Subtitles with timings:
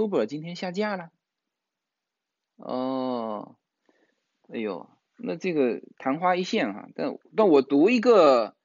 [0.00, 1.10] Tuber 今天下架了。
[2.56, 3.56] 哦，
[4.48, 4.88] 哎呦，
[5.18, 8.56] 那这个昙花一现哈，但但我读一个，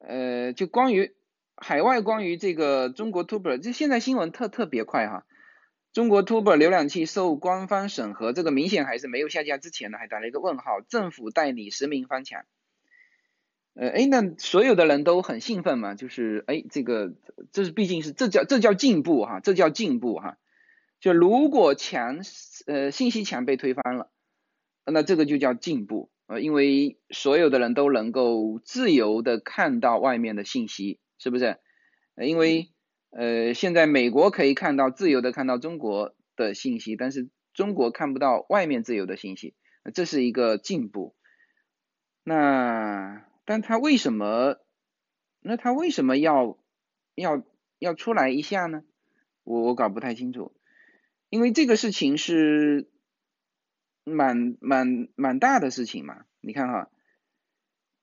[0.00, 1.14] 呃，就关于
[1.56, 5.24] 海外关于这个中国 Tuber，这现在新闻特特别快哈。
[5.94, 10.82] 中国 Tuber 浏览器受官方审核，这个明显还是没有下架之前呢，还打了一个问号。
[10.82, 12.44] 政府代理实名翻墙，
[13.72, 17.14] 呃，哎，那所有的人都很兴奋嘛，就是哎，这个
[17.50, 20.36] 这是毕竟是这叫这叫进步哈，这叫进步哈。
[21.00, 22.18] 就如果墙
[22.66, 24.10] 呃信息墙被推翻了，
[24.84, 31.58] 那这个就叫进步呃，因为所有的人都能够自由的看到外面的信息，是不是？
[32.16, 32.70] 呃因为
[33.10, 39.54] 呃，现在美国可以看到自由的看到中国的信息，但是中国看不到外面自由的信息，
[39.94, 41.16] 这是一个进步。
[42.22, 44.58] 那但他为什么？
[45.40, 46.58] 那他为什么要
[47.14, 47.42] 要
[47.78, 48.84] 要出来一下呢？
[49.42, 50.52] 我我搞不太清楚，
[51.30, 52.90] 因为这个事情是
[54.04, 56.90] 蛮蛮蛮大的事情嘛，你看哈。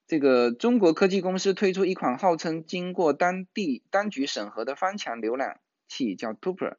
[0.07, 6.77] 这个中国科技公司推出一款号称经过当地当局审核的翻墙浏览器，叫 Tuper。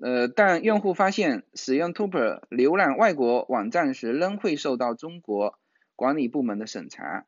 [0.00, 5.58] 呃，但用户发现使用 Tuper 浏览外国网站时，仍会受到中国
[5.96, 7.26] 管理部门的审查。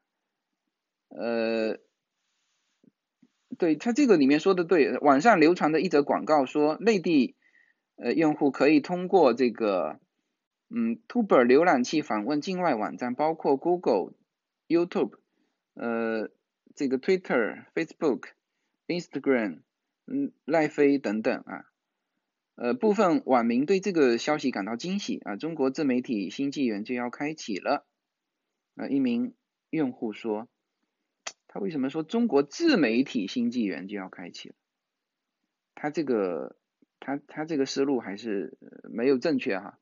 [1.08, 1.76] 呃，
[3.60, 7.36] 对他这个里面说的对，网上流传的一则广告说，内地
[7.94, 10.00] 呃用户可以通过这个。
[10.72, 14.14] 嗯，Tuber 浏览器访问境外网站，包括 Google、
[14.68, 15.18] YouTube、
[15.74, 16.30] 呃，
[16.76, 18.28] 这个 Twitter、Facebook、
[18.86, 19.62] Instagram、
[20.06, 21.64] 嗯，奈飞等等啊。
[22.54, 27.84] 呃，部分网民对这个消息感到惊喜啊，中国自媒体新纪元就要开启了。
[28.76, 29.34] 呃，一名
[29.70, 30.46] 用户说，
[31.52, 34.54] 他为什么说中国自媒体新纪元就要开启了？
[35.74, 36.56] 他这个，
[37.00, 39.76] 他他这个思路还是没有正确哈。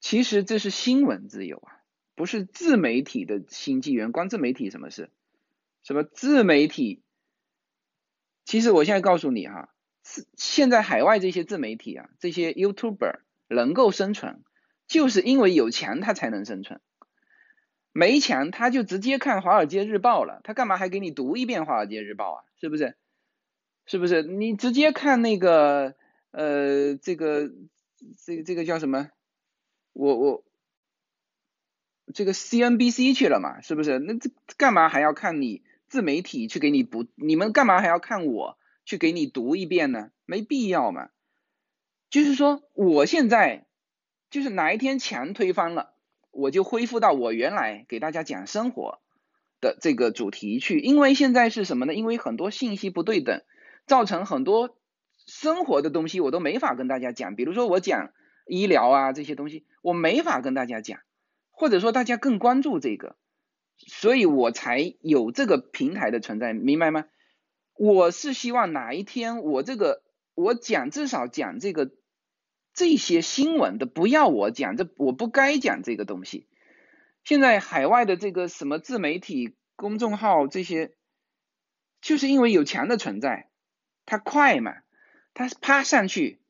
[0.00, 1.82] 其实这是新闻自由啊，
[2.14, 4.10] 不是自媒体的新纪元。
[4.10, 5.10] 关自媒体什么事？
[5.82, 7.02] 什么自媒体？
[8.46, 9.74] 其实我现在告诉你哈，
[10.38, 14.42] 现在海外这些自媒体啊，这些 YouTuber 能够生存，
[14.86, 16.80] 就是因为有钱他才能生存。
[17.96, 22.44] 没钱他就直接看《华尔街日报》了，他干嘛还给你读一遍《华尔街日报》啊？
[22.60, 22.94] 是不是？
[23.86, 24.22] 是不是？
[24.22, 25.94] 你直接看那个
[26.30, 27.50] 呃，这个
[28.22, 29.08] 这个这个叫什么？
[29.94, 30.44] 我我
[32.12, 33.98] 这个 CNBC 去了嘛，是不是？
[33.98, 37.06] 那这干嘛还要看你自媒体去给你读？
[37.14, 40.10] 你们干嘛还要看我去给你读一遍呢？
[40.26, 41.08] 没必要嘛。
[42.10, 43.64] 就是说，我现在
[44.28, 45.94] 就是哪一天墙推翻了，
[46.36, 49.00] 我就恢复到我原来给大家讲生活
[49.60, 50.78] 的这个主题去。
[50.78, 51.94] 因为现在是什么呢？
[51.94, 53.42] 因为很多信息不对等，
[53.86, 54.76] 造成很多
[55.26, 57.34] 生活的东西我都没法跟大家讲。
[57.34, 58.12] 比如说我讲。
[58.48, 61.00] 医疗啊这些东西我没法跟大家讲，
[61.50, 63.16] 或者说大家更关注这个，
[63.76, 67.06] 所以我才有这个平台的存在，明白吗？
[67.76, 70.04] 我是希望哪一天我这个
[70.36, 71.90] 我讲至少讲这个
[72.76, 76.46] 这些新闻的，不要我讲这我不该讲这个东西。
[77.24, 80.94] 现在海外的这个什么自媒体公众号这些，
[82.02, 83.48] 就是因为有墙的存在，
[84.04, 84.74] 它快嘛，
[85.32, 86.42] 它趴上去。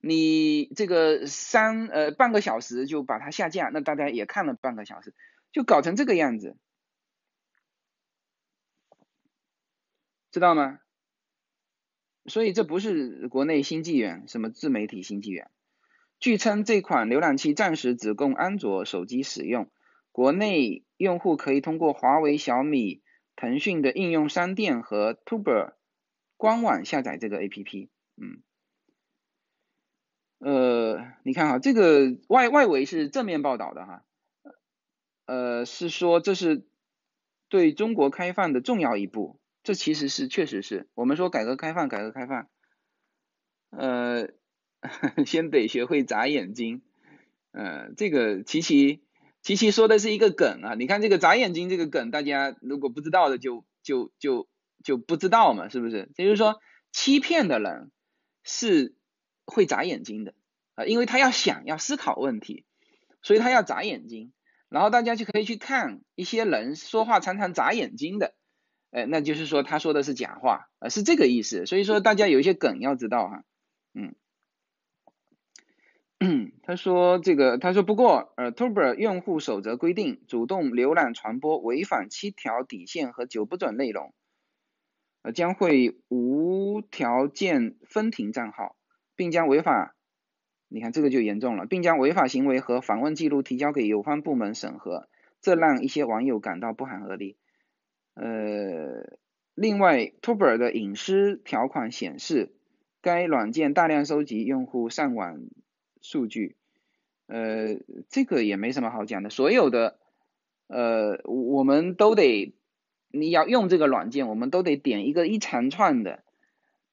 [0.00, 5.14] 你这个三呃半个小时就把它下架，那大家也看了半个小时，
[5.52, 6.56] 就搞成这个样子，
[10.32, 10.80] 知道吗？
[12.26, 15.50] 所以这不是国内新纪元，什么自媒体新纪元。
[16.20, 19.70] 据称，这款浏览器暂时只供安卓手机使用，
[20.12, 23.02] 国内用户可以通过华为、小米、
[23.36, 25.74] 腾讯的应用商店和 Tuber
[26.36, 27.88] 官网下载这个 APP。
[28.16, 28.42] 嗯。
[30.40, 34.04] 呃，你看哈，这个外外围是正面报道的哈，
[35.26, 36.68] 呃，是说这是
[37.48, 42.48] 对中国开放的重要一步，这其实是确实是我们说改革开放，改革开放，
[43.70, 44.28] 呃，
[45.26, 46.82] 先得学会眨眼睛，
[47.52, 49.02] 呃，这个琪琪
[49.42, 54.48] 琪琪说的是一个梗啊，你看这个眨眼睛这个梗，大家如果不知道的就就就
[54.84, 56.08] 就不知道嘛，是不是？
[56.16, 56.60] 也就是说，
[56.92, 57.90] 欺骗的人
[58.42, 58.94] 是。
[59.50, 60.34] 会眨眼睛的
[60.74, 62.66] 啊，因为他要想要思考问题，
[63.22, 64.34] 所以他要眨眼睛，
[64.68, 68.34] 然后大家就可以去看一些人说话常常眨眼睛的，
[68.90, 71.64] 哎，那就是说他说的是假话啊，是这个意思。
[71.64, 73.42] 所以说大家有一些梗要知道哈，
[76.62, 84.12] 他说这个他说不过呃，Tuber 用户守则规定，主动浏览传播违反七条底线和九不准内容，
[85.22, 88.74] 呃，将会无条件封停账号。
[89.18, 89.96] 并将违法，
[90.68, 95.08] 你看这个就严重了，并将违法行为和访问记录提交给有关部门审核，
[95.40, 97.36] 这让一些网友感到不寒而栗。
[98.14, 99.18] 呃，
[99.56, 102.54] 另外，Tuber 的隐私条款显示，
[103.02, 105.40] 该软件大量收集用户上网
[106.02, 106.56] 数据。
[107.26, 107.76] 呃，
[108.08, 109.98] 这个也没什么好讲的，所有的，
[110.66, 112.54] 呃，我们都得，
[113.10, 116.22] 你要用这个软件，我们都得点一个一长串的，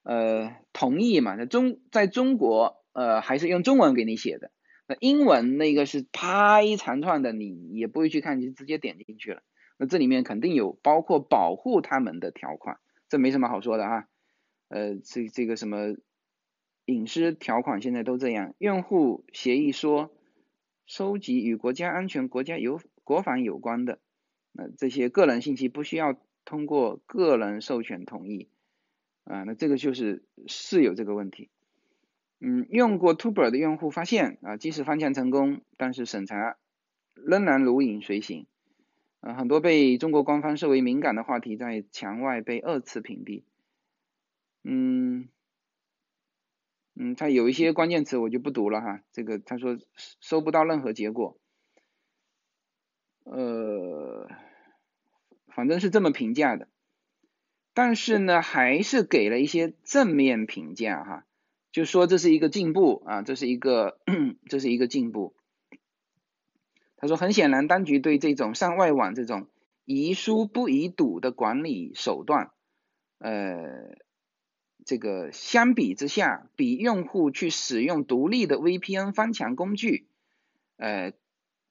[0.04, 1.38] 呃，同意嘛。
[1.38, 4.52] 在中，在中国，呃，还是用中文给你写的，
[4.88, 9.42] 那英文那个是啪一长串的，你也不会去看，就直接点进去了。
[9.78, 14.08] 那这里面肯定有包括保护他们的条款，这没什么好说的哈。
[14.68, 15.96] 呃，这这个什么
[16.86, 20.12] 隐私条款现在都这样，用户协议说。
[20.88, 23.98] 收集与国家安全、国家有国防有关的，
[24.52, 26.16] 那这些个人信息不需要
[26.46, 28.50] 通过个人授权同意，
[29.24, 31.50] 啊，那这个就是是有这个问题。
[32.40, 36.56] 嗯，用过 Tuber 的用户发现，啊，即使翻墙成功，但是审查
[37.16, 38.46] 仍然如影随形，
[39.22, 43.42] 啊，很多被中国官方视为敏感的话题在墙外被二次屏蔽。
[44.64, 45.30] 嗯。
[46.98, 49.78] 嗯，他有一些关键词我就不读了哈，这个他说
[50.22, 51.38] 收不到任何结果，
[53.26, 54.30] 呃，
[55.48, 56.70] 反正是这么评价的，
[57.74, 61.26] 但是呢，还是给了一些正面评价哈，
[61.74, 64.00] 就说这是一个进步啊，这是一个
[64.48, 65.36] 这是一个进步。
[66.96, 69.50] 他说很显然，当局对这种上外网这种
[69.84, 72.52] 宜疏不宜堵的管理手段，
[73.20, 74.05] 呃。
[74.86, 80.08] 这个相比之下，比用户去使用独立的 VPN 翻墙工具，
[80.78, 81.14] 呃，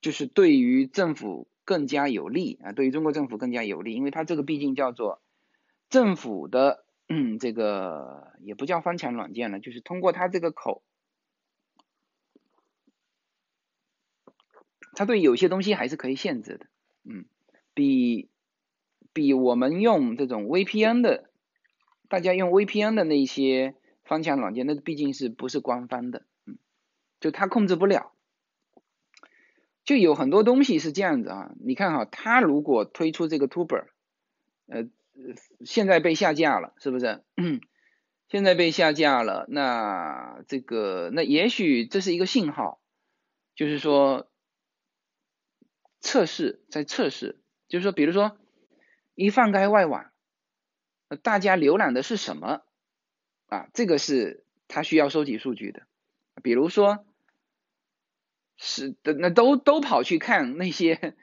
[0.01, 5.23] 就是对于政府更加有利啊，对于中国政府更加有利，因为它这个毕竟叫做
[5.89, 10.83] 政府的，嗯，这个也不叫翻墙软件了，就是通过它这个口，
[14.95, 16.67] 它对有些东西还是可以限制的，
[17.05, 17.27] 嗯，
[17.75, 18.29] 比
[19.13, 21.31] 比我们用这种 VPN 的。
[22.15, 23.75] 大家用 VPN 的那些
[24.05, 26.59] 翻墙软件，那毕竟是不是官方的，嗯，
[27.19, 28.13] 就他控制不了。
[29.83, 33.87] 就有很多东西是这样子啊，你看哈，他如果推出这个 Tuber，
[34.69, 34.89] 呃，
[35.65, 37.25] 现在被下架了，是不是？
[38.29, 42.81] 现在被下架了，那这个那也许这是一个信号，
[43.57, 44.31] 就是说
[45.99, 48.39] 测试在测试，就是说，比如说
[49.17, 50.13] 一放开外网。
[51.09, 52.63] 那大家浏览的是什么
[53.47, 53.69] 啊？
[53.75, 55.83] 这个是他需要收集数据的。
[56.43, 57.07] 比如说，
[58.57, 61.15] 是的，那都都跑去看那些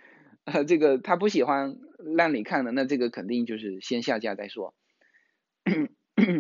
[0.46, 1.78] 呃，这个他不喜欢
[2.16, 4.74] 让你看的，那这个肯定就是先下架再说。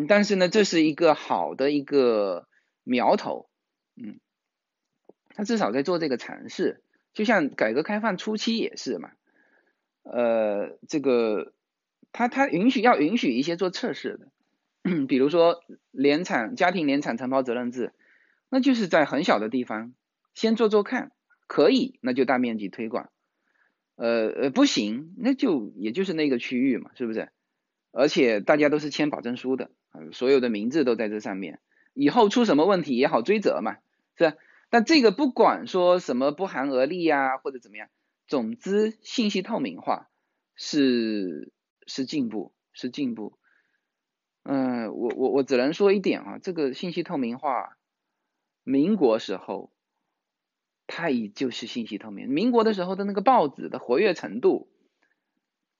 [0.08, 2.48] 但是呢，这是一个好的一个
[2.84, 3.50] 苗头，
[3.96, 4.20] 嗯，
[5.30, 6.84] 他至少在做这个尝试。
[7.14, 9.12] 就像改革开放初期也是嘛，
[10.04, 11.54] 呃，这个。
[12.13, 17.94] 他他允许要允许一些做测试的，比如说联产家庭联产承包责任制，
[18.50, 19.94] 那就是在很小的地方
[20.34, 21.13] 先做做看，
[21.48, 23.10] 可以那就大面积推广，
[23.96, 27.30] 呃呃不行那就也就是那个区域嘛，是不是？
[27.94, 29.72] 而且大家都是签保证书的，
[30.12, 31.60] 所有的名字都在这上面，
[31.94, 33.77] 以后出什么问题也好追责嘛，
[34.18, 34.36] 是吧
[34.70, 37.88] 但这个不管说什么不寒而栗呀或者怎么样，
[38.27, 40.10] 总之信息透明化
[40.58, 41.53] 是。
[41.88, 43.38] 是进步，是进步。
[44.44, 47.78] 嗯，我我我只能说一点啊，这个信息透明化，
[48.64, 49.72] 民国时候
[50.88, 52.28] 它已就是信息透明。
[52.28, 54.68] 民国的时候的那个报纸的活跃程度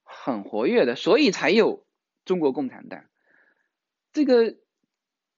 [0.03, 1.84] 很活跃的，所以才有
[2.24, 3.03] 中国共产党。
[4.13, 4.58] 这个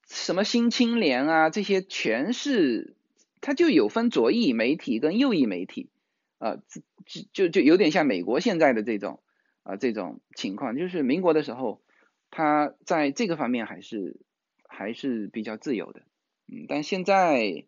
[0.06, 2.94] 什么新青年啊，这些全是
[3.40, 5.88] 它就有分左翼媒体跟右翼媒体
[6.36, 6.56] 啊，
[7.06, 9.22] 就就就有点像美国现在的这种。
[9.64, 11.82] 啊，这种情况就是民国的时候，
[12.30, 14.20] 他在这个方面还是
[14.68, 16.02] 还是比较自由的，
[16.46, 17.64] 嗯，但现在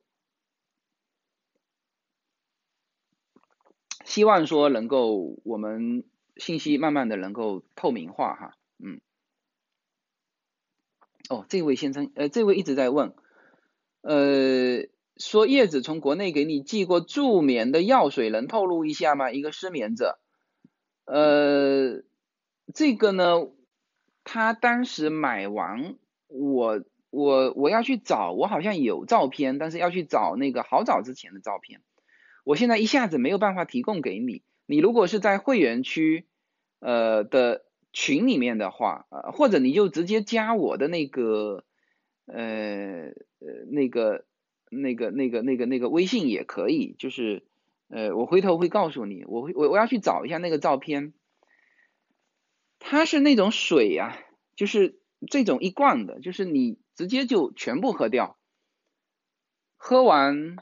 [4.04, 6.04] 希望说能够我们
[6.36, 9.00] 信息慢慢的能够透明化哈，嗯，
[11.30, 13.14] 哦，这位先生，呃，这位一直在问，
[14.02, 14.86] 呃，
[15.16, 19.30] 说叶子从国内给你寄过助眠的药水，能透露一下吗？
[19.30, 20.20] 一个失眠者。
[21.06, 22.02] 呃，
[22.74, 23.48] 这个呢，
[24.24, 25.94] 他当时买完，
[26.26, 31.80] 我我我要去找，我好像有照片，但是要去找那个好早之前的照片，
[32.44, 34.42] 我现在一下子没有办法提供给你。
[34.66, 36.26] 你如果是在会员区
[36.80, 41.64] 呃的群里面的话，呃，或者你就直接加我的那个
[42.26, 44.24] 呃呃那个
[44.70, 47.44] 那个那个那个那个微信也可以，就是
[47.88, 51.12] 呃我回头会告诉你，我我我要去找一下那个照片，
[52.78, 54.18] 它是那种水呀，
[54.56, 54.98] 就是
[55.30, 58.36] 这种一罐的，就是你直接就全部喝掉，
[59.76, 60.56] 喝完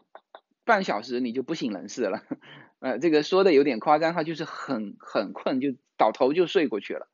[0.64, 2.22] 半小时你就不省人事了，
[2.80, 7.08] 呃这个说的有点夸张哈，就是很很困就倒头就睡过去了。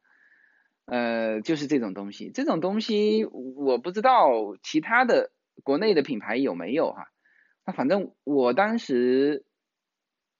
[0.87, 5.31] 呃，就是这种东西，这种东西我不知道其他的
[5.62, 7.07] 国内的品牌有没有哈。
[7.64, 9.45] 那反正我当时，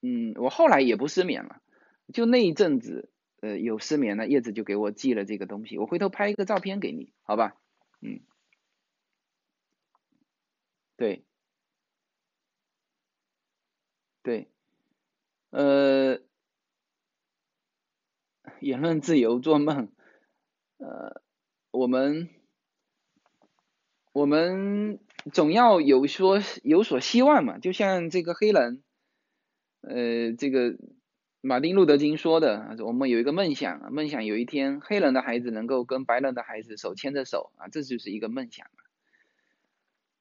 [0.01, 1.61] 嗯，我后来也不失眠了，
[2.13, 3.09] 就那一阵子，
[3.41, 7.55] 呃，有失眠了，叶子就给我寄了这个东西，我回头拍一个照片给你，好吧？
[8.01, 8.19] 嗯，
[10.97, 11.23] 对，
[14.23, 14.47] 对，
[15.51, 16.19] 呃，
[18.59, 19.91] 言论自由，做梦。
[20.77, 21.21] 呃，
[21.71, 22.29] 我们
[24.13, 24.99] 我们
[25.31, 28.83] 总要有说有所希望嘛，就像这个黑人，
[29.81, 30.77] 呃，这个
[31.41, 38.67] 马丁路德金说的，我们有一个梦想，梦想有一天黑人的孩子能够跟白人的孩子手牵着手啊，这就是一个梦想，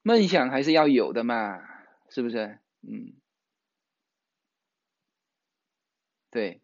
[0.03, 1.61] 梦想还是要有的嘛，
[2.09, 2.59] 是不是？
[2.83, 3.13] 嗯，
[6.31, 6.63] 对，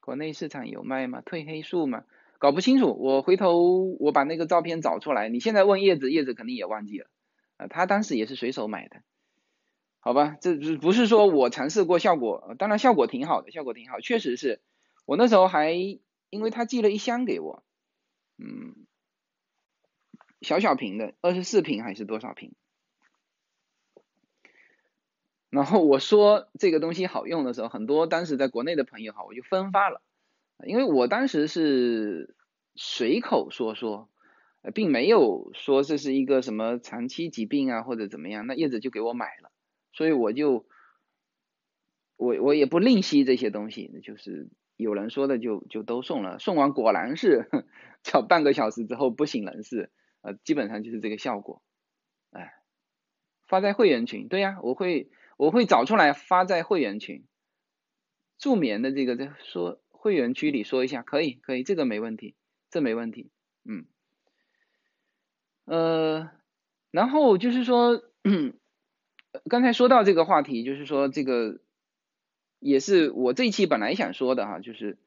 [0.00, 1.20] 国内市场有卖吗？
[1.20, 2.04] 褪黑素吗？
[2.38, 5.28] 搞不清楚，我回头我把那个照片找出来。
[5.28, 7.10] 你现在问叶子，叶子肯定也忘记了，
[7.58, 9.02] 啊，他当时也是随手买的，
[10.00, 10.36] 好吧？
[10.40, 14.60] 这不不是说我尝试过效果，当然效果挺好的，效果挺好，确实是
[15.06, 17.62] 我那时候还因为他寄了一箱给我，
[18.38, 18.86] 嗯，
[20.40, 22.54] 小小瓶的，二十四瓶还是多少瓶？
[25.50, 30.00] 然后我说这个东西好用的时候，很多当时在国内的朋友哈，我就分发了。
[30.66, 32.36] 因为我当时是
[32.74, 34.08] 随口说说，
[34.74, 39.50] 并没有说这是一个什么长期疾病啊或者怎么样，那叶子就给我买了，
[39.92, 40.66] 所以我就
[42.16, 47.48] 我我也不吝惜这些东西，就是有人说的就就都送了，送完果然是
[48.02, 49.90] 叫半个小时之后不省人事，
[50.22, 51.62] 呃，基本上就是这个效果，
[52.30, 52.52] 哎，
[53.46, 57.26] 发在会员群，对呀，我会我会找出来发在会员群，
[58.38, 59.80] 助眠的这个在说。
[60.02, 62.34] 会员区里说一下，可以，可以，这个没问题，
[62.70, 63.30] 这没问题，
[63.66, 63.84] 嗯，
[65.66, 66.30] 呃，
[66.90, 68.02] 然后就是说，
[69.48, 71.60] 刚才说到这个话题，就是说这个
[72.58, 74.98] 也是我这一期本来想说的哈，就是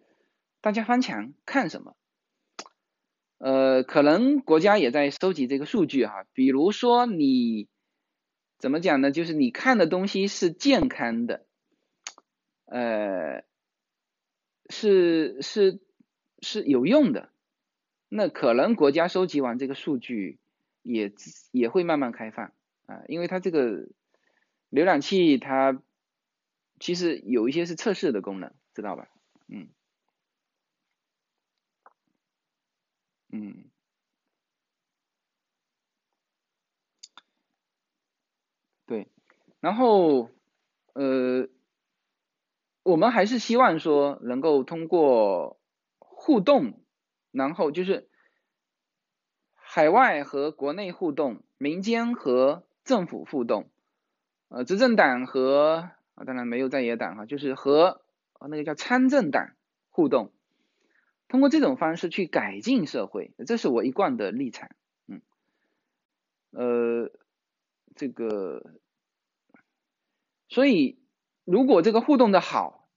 [0.61, 1.95] 大家翻墙看什么，
[3.37, 7.67] 呃，可能国家也在收集这个数据哈，比如说你
[8.57, 9.11] 怎么讲呢？
[9.11, 11.45] 就是你看的东西是健康的，
[12.65, 13.43] 呃。
[14.69, 15.81] 是是
[16.39, 17.29] 是有用的，
[18.07, 20.39] 那可能国家收集完这个数据，
[20.81, 21.13] 也
[21.51, 22.53] 也会慢慢开放
[22.85, 23.89] 啊，因为它这个
[24.73, 25.81] 浏览器它
[26.79, 29.07] 其实有一些是测试的功能，知道吧？
[29.47, 29.69] 嗯
[33.31, 33.65] 嗯，
[38.87, 39.07] 对，
[39.59, 40.29] 然后
[40.93, 41.47] 呃。
[42.85, 45.57] 我们还是希望说能够通过
[45.99, 46.83] 互动，
[47.31, 48.09] 然后就是
[49.55, 53.69] 海外和国内互动，民间和政府互动，
[54.53, 58.01] 呃，执政党和啊，当然没有在野党哈，就是和
[58.33, 59.55] 啊那个叫参政党
[59.89, 60.31] 互动，
[61.27, 64.69] 通过这种方式去改进社会，这是我一贯的立场，
[65.07, 65.21] 嗯，
[66.51, 67.11] 呃，
[67.95, 68.75] 这个，
[70.47, 70.99] 所以。
[71.45, 72.87] 如果这个互动的好，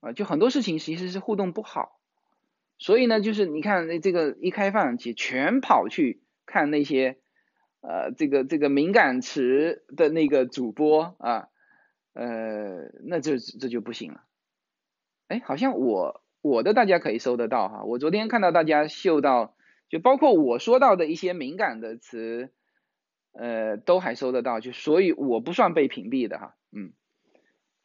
[0.00, 1.98] 啊，就很多事情其实是互动不好，
[2.76, 7.18] 所以呢，就是你看这个一开放，且全跑去看那些，
[7.86, 11.48] 呃，这个这个敏感词的那个主播啊，
[12.14, 14.24] 呃，那这这就不行了。
[15.28, 19.54] 哎，好像我我的大家可以搜得到哈，我昨天看到大家秀到，
[19.90, 22.50] 就包括我说到的一些敏感的词，
[23.32, 26.92] 呃，都还搜得到，就所以我不算被屏蔽的哈，嗯。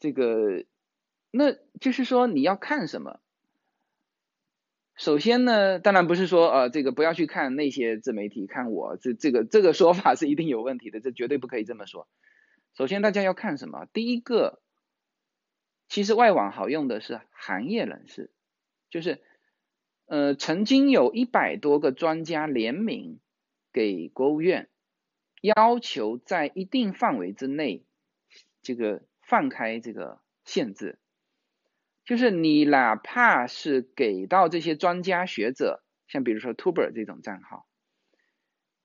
[0.02, 0.64] 这个，
[1.30, 1.52] 那
[1.82, 3.20] 就是说你要看什么？
[5.00, 12.08] 首先呢，当然不是说呃，这个不要去看那些自媒体，看我这这个这个说法是一定有问题的，这绝对不可以这么说。
[12.76, 13.88] 首先大家要看什么？
[13.94, 14.62] 第一个，
[15.88, 18.30] 其实外网好用的是行业人士，
[18.90, 19.22] 就是
[20.06, 23.22] 呃，曾经有一百多个专家联名
[23.72, 24.68] 给国务院，
[25.42, 27.86] 要求在一定范围之内，
[28.62, 29.02] 这个。
[29.22, 30.98] 放开这个限制，
[32.10, 37.68] 就是你哪怕是给到这些专家学者，像比如说 Tuber 这种账号，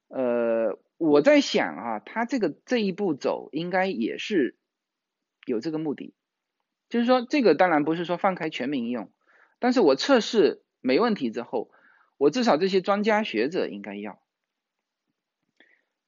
[0.09, 1.23] 呃，我。
[1.23, 4.59] 在想啊，他这个这一步走应该也是
[5.47, 6.12] 有这个目的，
[6.90, 9.11] 就是说这个当然不是说放开全民用，
[9.59, 11.71] 但是我测试没问题之后，
[12.19, 14.21] 我至少这些专家学者应该要。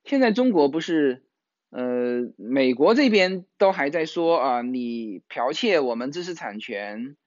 [0.04, 1.25] 现在中国不是，
[1.76, 7.18] 呃，美国这边都还在说啊，你剽窃我们知识产权，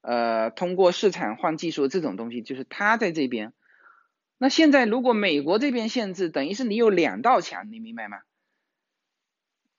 [0.00, 3.52] 呃，通过市场换技术这种东西，就是他在这边。
[4.38, 8.18] 那现在如果美国这边限制，等于是你有两道墙，你明白吗？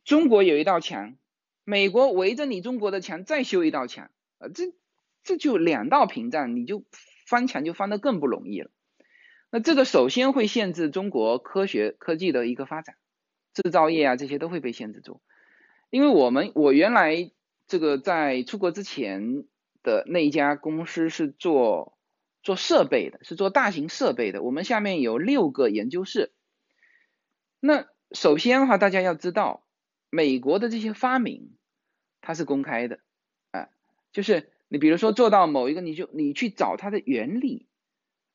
[0.05, 1.17] 中国有一道墙，
[1.65, 4.73] 美国围着你中国的墙再修一道墙，啊，这
[5.25, 6.85] 这就两道屏障，你就
[7.27, 8.71] 翻墙就翻得更不容易了。
[9.49, 12.95] 那这个首先会限制中国科学科技的一个发展，
[13.53, 15.21] 制造业啊这些都会被限制住，
[15.89, 17.31] 因为我们我原来
[17.67, 19.45] 这个在出国之前
[19.83, 21.97] 的那一家公司是做
[22.41, 26.31] 做设备的，是做大型设备的，我们下面有六个研究室。
[27.59, 29.63] 那首先的话，大家要知道，
[30.09, 31.55] 美国的这些发明
[32.21, 32.99] 它是公开的，
[33.51, 33.69] 啊，
[34.11, 37.67] 就是你比如说做到某一个，你就你去找它的原理。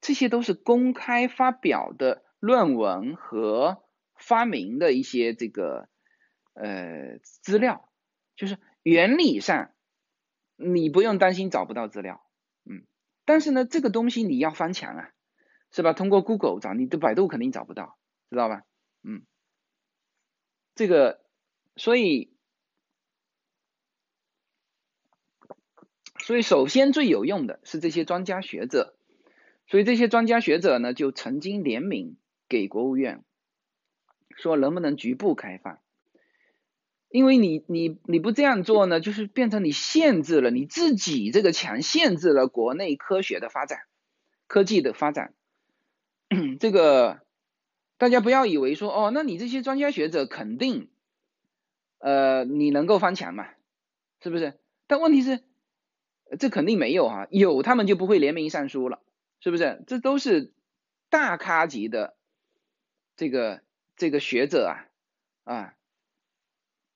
[0.00, 3.82] 这些都是公开发表的论文和
[4.18, 5.88] 发明的一些这个
[6.54, 7.90] 呃资料，
[8.36, 9.72] 就是原理上
[10.56, 12.22] 你不用担心找不到资料，
[12.64, 12.84] 嗯，
[13.24, 15.10] 但是呢，这个东西你要翻墙啊，
[15.70, 15.92] 是吧？
[15.92, 17.98] 通过 Google 找，你的百度肯定找不到，
[18.30, 18.62] 知道吧？
[19.02, 19.22] 嗯，
[20.74, 21.24] 这个，
[21.76, 22.32] 所以，
[26.18, 28.94] 所以首先最有用的是这些专家学者。
[29.70, 32.16] 所以这些专家学者呢，就曾经联名
[32.48, 33.22] 给国务院，
[34.36, 35.78] 说能不能局部开放？
[37.10, 43.78] 因为你你你不这样做呢，就是变成你限制了你自己这个墙，限制了国内科学的发展、
[44.46, 45.34] 科技的发展。
[46.60, 47.22] 这个
[47.96, 50.90] 大家不要以为说哦，那你这些专家学者肯定，
[51.98, 53.46] 呃，你能够翻墙嘛？
[54.22, 54.58] 是不是？
[54.86, 55.40] 但问题是，
[56.38, 59.00] 这肯定没有哈，有他们就不会联名上书了。
[59.40, 59.82] 是不是？
[59.86, 60.52] 这都是
[61.08, 62.16] 大咖级的
[63.16, 63.62] 这个
[63.98, 64.86] 这个学者啊
[65.44, 65.74] 啊，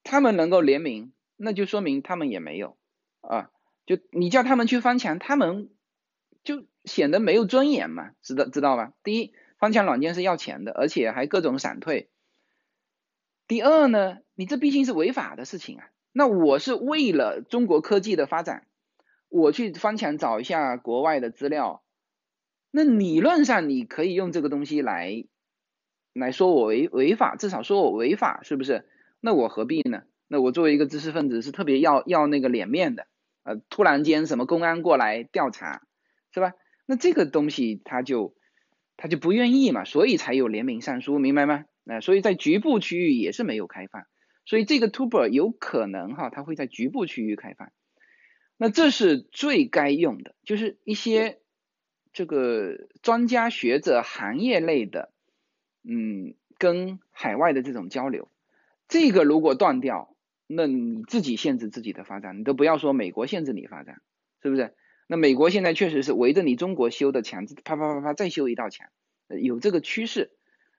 [0.03, 2.79] 他们能够联名，那就说明他们也没有
[3.21, 3.51] 啊。
[3.85, 5.69] 就你叫他们去翻墙，他们
[6.45, 8.95] 就显得没有尊严嘛，知道知道吧？
[9.03, 12.09] 第一，翻墙软件是要钱的，而且还各种闪退。
[13.49, 15.91] 第二呢，你这毕竟是违法的事情啊。
[16.13, 18.69] 那我是为了中国科技的发展，
[19.29, 21.83] 我去翻墙找一下国外的资料。
[22.71, 25.27] 那理论上你可以用这个东西来
[26.13, 28.85] 来说我违违法，至少说我违法，是不是？
[29.21, 30.03] 那我何必呢？
[30.29, 33.07] 那我作为一个知识分子是特别要要那个脸面的，
[33.45, 35.83] 呃，突然间什么公安过来调查，
[36.33, 36.53] 是吧？
[36.87, 38.35] 那这个东西他就
[38.97, 41.65] 他就不愿意嘛，所以才有联名上书，明白吗？
[41.87, 44.05] 啊，所以在局部区域也是没有开放，
[44.45, 47.71] 所以这个 Tuber 有可能哈，它会在局部区域开放，
[48.57, 51.39] 那这是最该用的，就是一些。
[52.15, 55.12] 这个专家学者、行业类的，
[55.83, 58.29] 嗯，跟海外的这种交流，
[58.89, 60.15] 这个如果断掉，
[60.47, 64.01] 那你自己限制自己的发展，你都不要说美国限制你发展，
[64.43, 64.75] 是不是？
[65.09, 68.89] 那美国现在确实是围着你中国修的墙，啪啪啪啪再修一道墙，
[69.29, 70.31] 有这个趋势，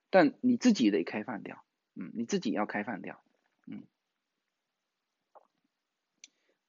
[0.09, 1.63] 但你自己得开放掉，
[1.95, 3.21] 嗯，你自己要开放掉，
[3.67, 3.83] 嗯。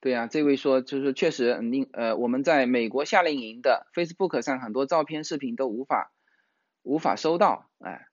[0.00, 6.12] 对呀，这位说就是确实，你呃，我们在美国夏令营的 Facebook 上很多照片、视频都无法
[6.82, 8.06] 无法收到，哎，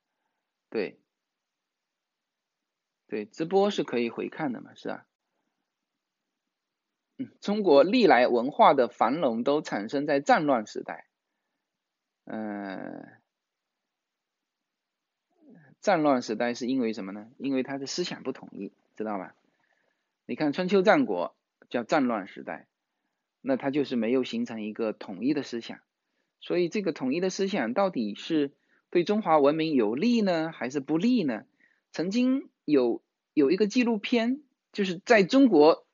[0.71, 0.97] 对，
[3.05, 5.05] 对，直播是可以回看的嘛，是吧？
[7.19, 11.05] 嗯，中国历来文化的繁荣都产生在战乱时代，
[12.23, 13.21] 嗯，
[15.79, 17.29] 战乱时代是因为什么呢？
[17.37, 19.35] 因为他的思想不统一，知道吧？
[20.25, 21.35] 你看春秋战国。
[21.69, 22.67] 叫战乱时代，
[23.39, 25.79] 那它就是没有形成一个统一的思想，
[26.41, 28.51] 所以这个统一的思想到底是
[28.91, 31.45] 对中华文明有利呢，还是不利呢？
[31.91, 33.01] 曾经有
[33.33, 35.87] 有一个纪录片，就是在中国，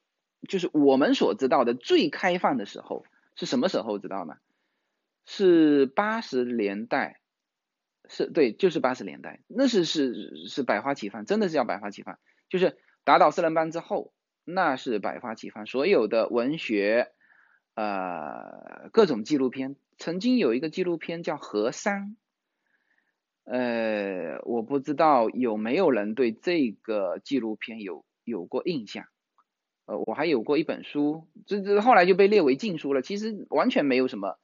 [0.49, 3.05] 就是我们所知道的最开放的时候
[3.35, 3.99] 是什么时候？
[3.99, 4.37] 知道吗？
[5.25, 7.21] 是八十年代，
[8.09, 14.11] 是对，就是八十年代，那是是是百花齐放，真的是叫百花齐放，就是打倒四人帮之后。
[14.49, 17.11] 那是百花齐放，所有的文学，
[17.75, 22.01] 呃，各种纪录片，曾经有一个纪录片叫《河山》，
[23.49, 29.05] 呃，我不知道有没有人对这个纪录片有有过印象，
[29.85, 34.37] 呃，我还有过一本书，这这后来就被列为禁书了，其实完全没有什么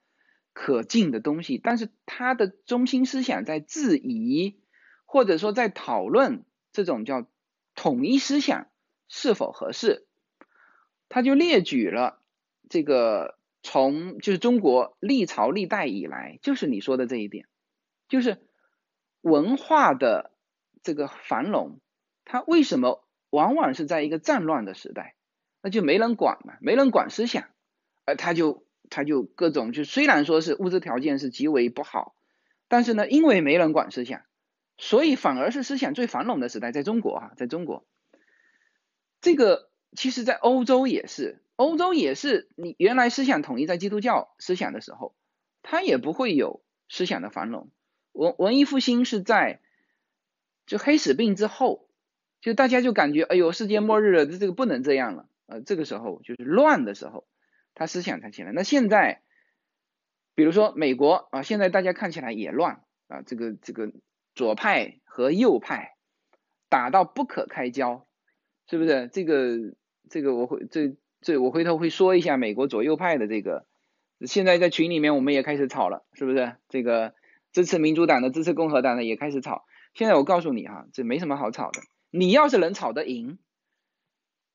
[0.53, 4.59] 可禁的东西，但是它的中心思想在质疑。
[5.05, 7.27] 或者说在讨论这种叫
[7.75, 8.71] 统一思想
[9.07, 10.07] 是否合适，
[11.07, 12.19] 他就列举了
[12.67, 17.45] 这个从就是中国历朝历代以来，就是你说的这一点，
[18.07, 18.41] 就是
[19.23, 20.31] 文化的
[20.83, 21.79] 这个繁荣，
[22.23, 25.15] 它为什么往往是在一个战乱的时代，
[25.63, 27.49] 那就没人管嘛，没人管思想，
[28.05, 32.13] 呃，他就他就各种就虽然说是物质条件是极为不好，
[32.67, 34.21] 但是呢，因为没人管思想。
[34.75, 37.85] 所以反而是思想最繁荣的时代，在中国啊，在中国，
[39.21, 45.13] 这个其实，在欧洲也是，欧洲也是，你原来思想统一在基督教思想的时候，
[45.61, 47.69] 它也不会有思想的繁荣。
[48.13, 49.59] 文文艺复兴是在
[50.65, 51.87] 就黑死病之后，
[52.39, 57.27] 就大家就感觉，哎呦，世界末日了，这这个不能这样了，呃，这个时候就是乱的时候，
[57.75, 58.51] 他思想才起来。
[58.53, 59.21] 那现在，
[60.33, 63.91] 比如说美国啊，现在大家看起来也乱啊，这个这个。
[64.35, 65.95] 左派和右派
[66.67, 68.07] 打到不可开交，
[68.67, 69.07] 是不是？
[69.13, 69.75] 这个
[70.09, 73.67] 这个我会这这我回头会说一下美国左右派的这个。
[74.25, 76.55] 现在在群里面我们也开始吵了，是不是？
[76.67, 77.13] 这个
[77.53, 79.63] 支持民主党的、支持共和党的也开始吵。
[79.93, 81.79] 现在我告诉你哈，这没什么好吵的。
[82.11, 83.37] 你要是能吵得赢，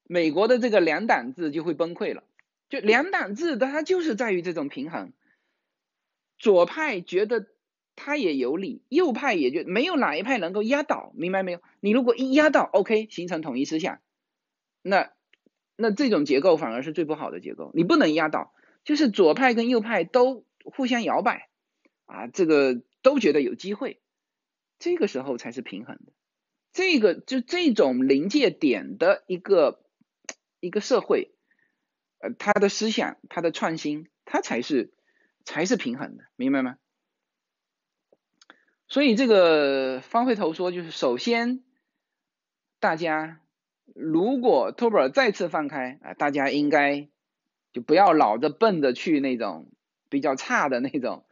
[0.02, 2.24] 美国的这个两党制就会崩溃了。
[2.68, 5.14] 就两党制，它就是在于这种平衡。
[6.36, 7.46] 左派觉得。
[8.00, 11.60] 他也有理，右派也就没有哪一派能够压倒，明白没有？
[11.80, 13.98] 你如果一压倒，OK，形成统一思想，
[14.82, 15.10] 那
[15.74, 17.72] 那这种结构反而是最不好的结构。
[17.74, 21.48] 你不能压倒，就是左派跟右派都互相摇摆
[22.06, 24.00] 啊，这个都觉得有机会，
[24.78, 26.12] 这个时候才是平衡的。
[26.72, 29.84] 这个就这种临界点的一个
[30.60, 31.34] 一个社会，
[32.18, 34.92] 呃，他的思想，他的创新，他才是
[35.44, 36.76] 才是平衡的，明白吗？
[38.86, 41.62] 所以这个方回头说，就是首先，
[42.80, 43.42] 大家
[43.94, 47.08] 如果托尔再次放开啊，大家应该
[47.72, 49.70] 就不要老着奔着去那种
[50.08, 51.26] 比较差的那种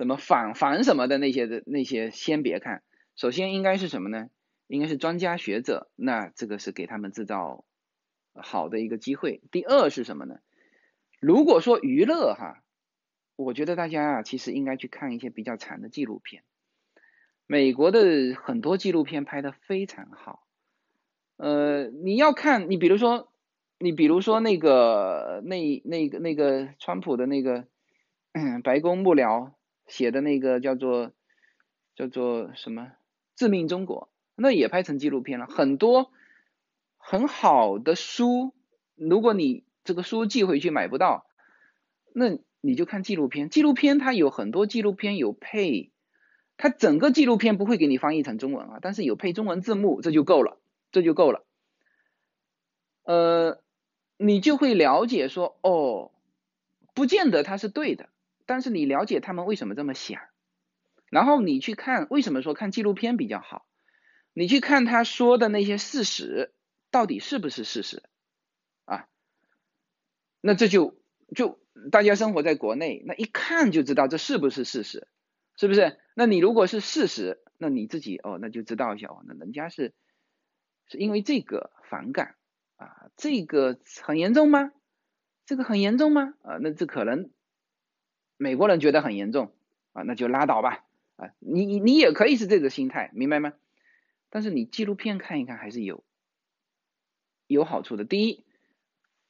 [0.00, 2.82] 什么反反什么的那些的那些，先别看。
[3.16, 4.30] 首先应该是什么呢？
[4.66, 7.66] 应该是专家学者，那这个是给他们制造
[8.32, 9.42] 好的一个机会。
[9.52, 10.36] 第二是什么呢？
[11.20, 12.62] 如果说娱乐哈，
[13.36, 16.44] 我觉得大家啊，其实应该去看一些比较长的纪录片。
[17.46, 20.46] 美国的很多纪录片拍的非常好，
[21.36, 23.30] 呃，你要看，你比如说，
[23.78, 27.66] 你比如说那个那那个那个川普的那个
[28.64, 29.52] 白宫幕僚
[29.90, 31.12] 写的那个叫做
[31.94, 32.82] 叫做什么
[33.36, 36.10] 《致命中国》，那也拍成纪录片了，很多
[36.96, 38.54] 很好的书，
[38.94, 41.26] 如果你这个书寄回去买不到，
[42.14, 45.90] 那你就看纪录片，纪录片它有很多纪录片有配。
[46.62, 50.58] 它整个纪录片不会给你翻译成中文啊，但是有配中文字幕，这就够了，
[50.92, 51.46] 这就够了。
[53.04, 53.62] 呃，
[54.18, 56.10] 你就会了解说，哦，
[56.92, 58.10] 不见得它是对的，
[58.50, 60.20] 但是你了解他们为什么这么想，
[61.08, 63.64] 然后你去看为什么说看纪录片比较好，
[64.32, 66.52] 你去看他说的那些事实
[66.90, 68.02] 到底是不是事实
[68.86, 69.06] 啊？
[70.40, 71.00] 那这就
[71.36, 71.60] 就
[71.92, 75.06] 大家生活在国内，那一看就知道这是不是事实。
[75.56, 76.00] 是不是？
[76.14, 79.94] 那你如果是事实，那你自己哦，那就知道一下哦，那人家是
[80.88, 82.34] 是因为这个反感
[82.74, 84.72] 啊，这个很严重吗？
[85.46, 86.34] 这个很严重吗？
[86.42, 87.30] 啊，那这可能
[88.40, 89.52] 美国人觉得很严重
[89.92, 90.82] 啊，那就拉倒吧
[91.16, 93.52] 啊，你你也可以是这个心态，明白吗？
[94.30, 96.02] 但是你纪录片看一看还是有
[97.46, 98.06] 有好处的。
[98.06, 98.46] 第一，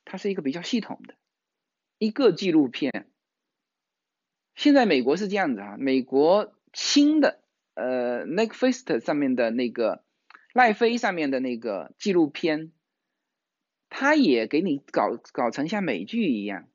[0.05, 1.17] 它是一个比较系统的
[1.99, 3.11] 一个纪录片。
[4.55, 7.41] 现在美国是这样子啊，美国新的
[7.75, 10.05] 呃 Netflix 上面的那个
[10.55, 12.71] 奈飞上面的那个纪录片，
[13.89, 16.69] 它也给你搞搞成像美剧一样，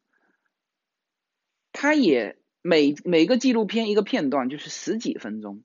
[1.76, 5.64] 它也每每个纪录片一个片段就是十几分钟，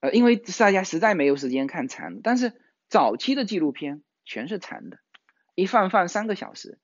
[0.00, 2.52] 呃，因为大家实在没有时间看长，但是
[2.88, 5.00] 早期的纪录片全是长的，
[5.56, 6.78] 一放放三个小时，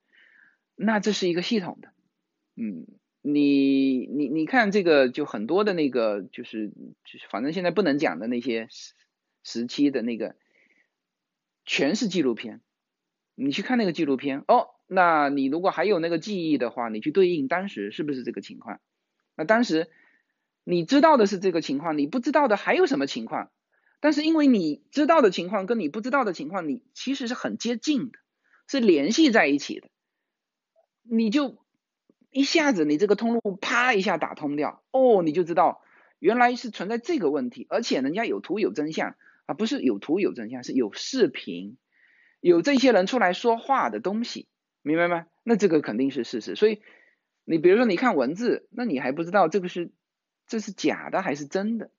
[0.75, 1.93] 那这是一个系统的，
[2.57, 2.87] 嗯。
[3.27, 6.69] 你你你看这个就很多的那个就是
[7.07, 8.93] 就是反正现在不能讲的那些时
[9.43, 10.37] 时期的那个
[11.65, 12.61] 全是纪录片，
[13.35, 18.81] 你去看那个纪录片哦，那你如果还有那个记忆的话，你去对应当时是不是这个情况？
[19.37, 19.89] 那当时
[20.65, 23.51] 你知道的是这个情况，你不知道的还有什么情况？
[24.01, 28.19] 但是因为你知道的情况跟你不知道的情况，你其实是很接近的，
[28.69, 29.89] 是联系在一起的，
[31.03, 31.63] 你就。
[32.37, 35.83] 一下子你这个通路啪一下打通掉，哦，你就知道
[36.19, 39.15] 原来是存在这个问题，而且人家有图有真相
[39.47, 41.77] 啊，不是有图有真相，是有视频，
[42.41, 44.49] 有这些人出来说话的东西，
[44.85, 45.27] 明白吗？
[45.43, 46.55] 那这个肯定是事实。
[46.55, 46.83] 所以
[47.45, 49.91] 你比如说你看文字，那你还不知道这个是
[50.47, 51.91] 这是假的还是真的，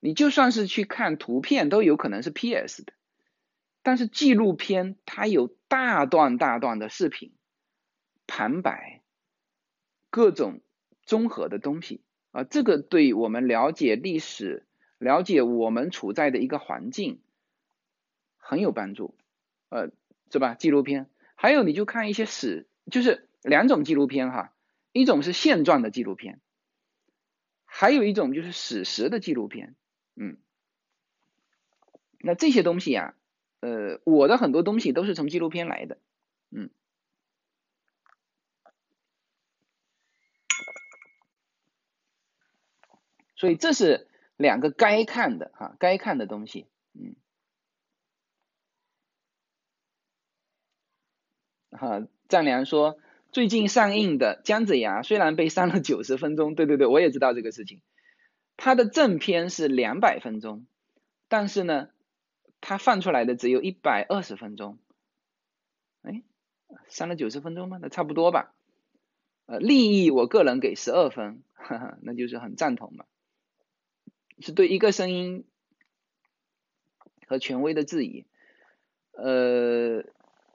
[0.00, 2.92] 你就算是去看图片，都有可能是 PS 的。
[3.82, 7.32] 但是纪录片它有大段大段的视频、
[8.26, 9.02] 旁白、
[10.10, 10.60] 各种
[11.04, 14.66] 综合的东西啊，这个对我们了解历史、
[14.98, 17.20] 了解我们处在的一个环境
[18.36, 19.14] 很有帮助，
[19.68, 19.90] 呃，
[20.30, 20.54] 是吧？
[20.54, 21.08] 纪录片，
[21.40, 24.52] 还有你就看一些史，就是两种纪录片哈，
[24.92, 26.38] 一种是现状的纪录片，
[27.64, 29.74] 还有一种就是史实的纪录片，
[30.16, 30.36] 嗯，
[32.18, 33.14] 那这些东西呀。
[33.60, 35.98] 呃，我的很多东西都是从纪录片来的，
[36.50, 36.68] 嗯，
[43.34, 47.16] 所以这是两个该看的哈，该看的东西，嗯，
[51.70, 52.98] 哈，丈良说
[53.32, 57.80] 最近上映的《姜子牙》虽然被删了九十分钟，对对对，我也知道这个事情，
[58.56, 60.66] 它的正片是两百分钟，
[61.28, 61.88] 但是呢。
[62.62, 64.78] 它放出来的只有一百二十分钟，
[66.02, 66.22] 哎，
[66.88, 67.78] 删了九十分钟吗？
[67.80, 68.52] 那差不多吧。
[69.46, 73.06] 呃，利益我个人给十二分，哈哈，那就是很赞同嘛。
[74.40, 75.46] 是对一个声音
[77.26, 78.26] 和权威的质疑。
[79.12, 80.04] 呃，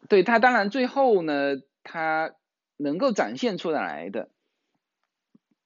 [0.10, 2.36] 对他当然最后呢，他
[2.78, 4.30] 能够展现出来的，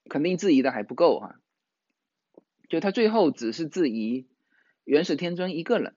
[0.10, 1.40] 肯定质疑的还不够哈。
[2.68, 4.28] 就他最后只是质疑
[4.84, 5.96] 元始天尊一个人。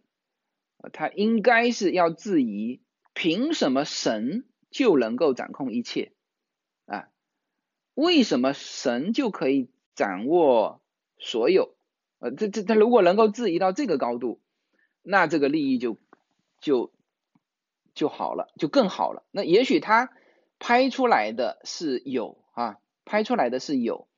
[0.93, 2.81] 他应该是要质疑，
[3.15, 6.13] 凭什么神就能够掌控一切
[6.87, 7.09] 啊？
[7.95, 10.83] 为什么神就可以掌握
[11.19, 11.77] 所有？
[12.19, 14.41] 呃，这这他如果能够质疑到这个高度，
[15.03, 15.99] 那这个利益就
[16.59, 16.93] 就
[17.95, 19.25] 就好了，就更好了。
[19.31, 20.11] 那也许他
[20.59, 24.09] 拍出来的是有啊，拍出来的是有，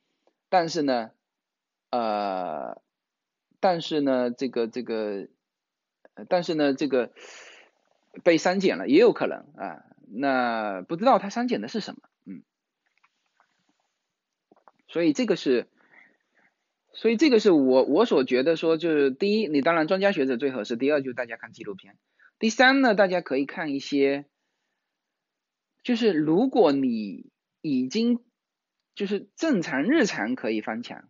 [0.49, 1.11] 但是呢，
[1.89, 2.81] 呃，
[3.59, 5.27] 但是呢，这个这个。
[6.29, 7.11] 但是呢，这个
[8.23, 12.41] 被删减了也有可能啊，那不知道他删减的是什么，嗯，
[14.87, 15.67] 所以这个是，
[16.93, 21.95] 所以这个是我我所觉得说，就是第一，你当然专家学者最合适；第二，就大家看纪录片；
[22.45, 24.25] 第三呢，大家可以看一些，
[25.81, 27.31] 就是如果你
[27.61, 28.19] 已经
[28.93, 31.09] 就是正常日常可以翻墙，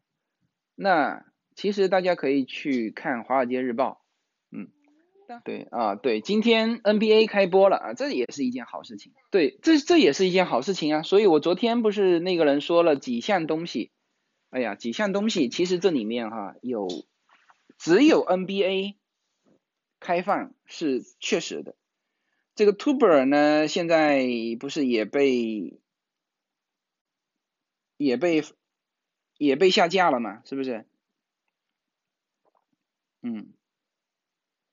[0.75, 4.05] 那其实大家可以去看《华尔街日报》。
[4.57, 4.69] 嗯
[5.43, 9.11] 对啊，对，今天 NBA 开播了啊，这也是一件好事情。
[9.29, 11.01] 对，这这也是一件好事情啊。
[11.03, 13.91] 所以我昨天不是那个人说了几项东西，
[14.51, 16.87] 哎呀，几项东西，其实这里面哈有
[17.77, 18.95] 只有 NBA
[20.05, 21.75] 开放是确实的。
[22.53, 24.23] 这个 Tuber 呢，现在
[24.59, 25.79] 不是也被
[27.97, 28.43] 也被
[29.39, 30.43] 也被下架了嘛？
[30.45, 30.85] 是不是？
[33.23, 33.51] 嗯。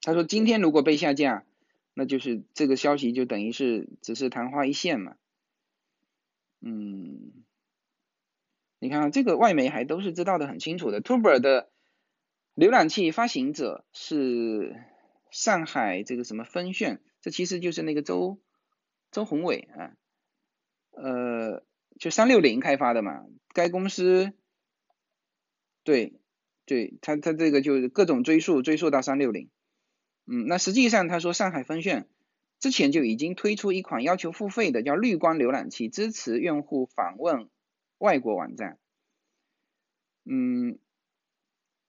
[0.02, 1.46] 他说：“今天如果被下架，
[1.94, 5.16] 那就是这个消息就等于是只是昙花一现嘛。”
[6.60, 7.44] 嗯，
[8.80, 11.00] 你看这个外媒还都是知道的很清楚的。
[11.00, 11.70] Tuber 的
[12.54, 14.76] 浏览器发行者是
[15.32, 18.38] 上海这个什么分炫，这其实就是那个周
[19.10, 19.96] 周宏伟啊，
[20.90, 21.64] 呃，
[21.98, 23.26] 就三六零开发的嘛。
[23.54, 24.32] 该公司
[25.82, 26.20] 对
[26.64, 29.50] 对，他他这个就是各种追溯追溯到三六零。
[30.26, 32.08] 嗯，那实际上他说上海分炫
[32.60, 37.48] 之前就已经推出一款要求付费的叫绿光浏览器，支持用户访问
[37.98, 38.78] 外国网站。
[40.24, 40.78] 嗯，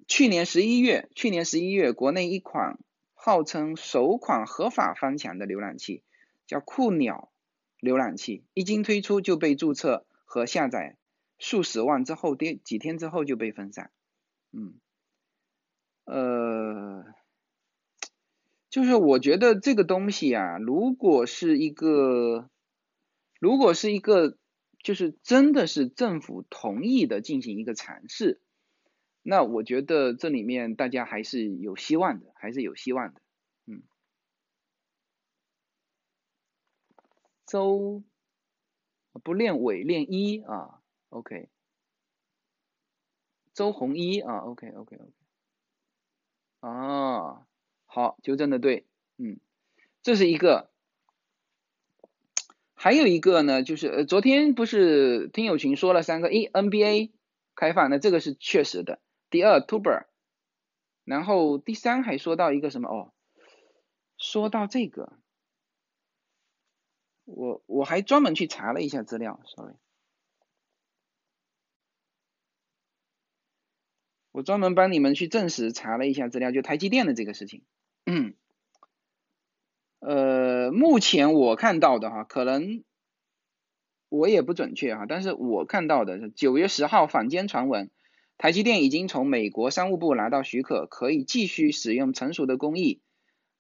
[0.08, 2.80] 去年十一月，去年十一月，国内一款
[3.26, 6.04] 号称首款合法翻墙的浏览器
[6.46, 7.32] 叫酷鸟
[7.80, 10.98] 浏览器，一经推出就被注册和下载
[11.40, 13.92] 数十万之后，第几天之后就被封杀。
[14.52, 14.74] 嗯，
[16.04, 17.06] 呃。
[18.70, 22.50] 就是我觉得这个东西啊，如果是一个，
[23.40, 24.36] 如果是一个，
[24.82, 28.42] 就是真的是政府同意的进行一个尝试，
[29.24, 33.22] 那我觉得这里面大家还是有希望的，还是有希望的，
[33.66, 33.84] 嗯。
[37.48, 38.04] 周
[39.24, 41.50] 不练尾练一啊，OK。
[43.54, 45.14] 周鸿祎啊，OK OK OK。
[46.62, 47.46] 啊。
[47.86, 49.40] 好，纠正的对，嗯，
[50.02, 50.72] 这是一个，
[52.74, 57.12] 还有一个呢，就是呃，昨天不是听友群说了三个，一 NBA
[57.56, 59.00] 开放，那这个是确实的，
[59.34, 60.06] 第二 Tuber，
[61.06, 63.12] 然后第三还说到一个什么哦，
[64.16, 65.18] 说到这个，
[67.24, 69.74] 我我还专门去查了一下资料，sorry，
[74.32, 77.64] 我专门帮你们去证实查了一下资料，就台积电的这个事情，
[78.06, 78.36] 嗯，
[79.98, 82.84] 呃，目前我看到的哈，可能。
[84.10, 87.90] 我也不准确哈，但是我看到的是九月十号坊间传闻，
[88.38, 93.02] 台积电已经从美国商务部拿到许可，可以继续使用成熟的工艺，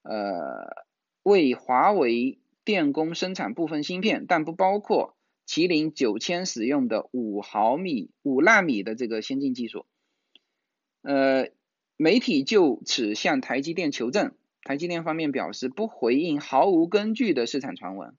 [0.01, 0.86] 呃，
[1.23, 5.15] 为华为电工生产部分芯片，但不包括
[5.47, 9.86] 麒麟九千使用的五毫米、五纳米的这个先进技术。
[11.01, 11.49] 呃，
[11.95, 18.15] 媒体就此向台积电求证，台积电方面表示不回应毫无根据的市场传闻。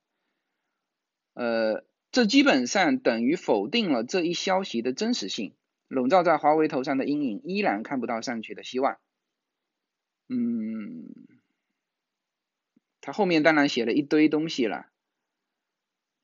[1.33, 1.85] 呃。
[2.11, 5.51] 这基本上等于否定了这一消息的真实性，
[5.87, 8.97] 笼罩在华为头上的阴影依然看不到上去的希望。
[10.27, 11.13] 嗯，
[13.01, 14.87] 他后面当然写了一堆东西了，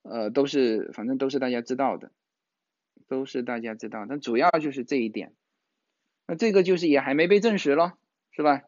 [0.01, 2.11] 呃，都是反正都是大家知道的，
[3.07, 5.33] 都是大家知道，但主要就是这一点。
[6.27, 7.97] 那这个就是也还没被证实咯，
[8.31, 8.63] 是吧？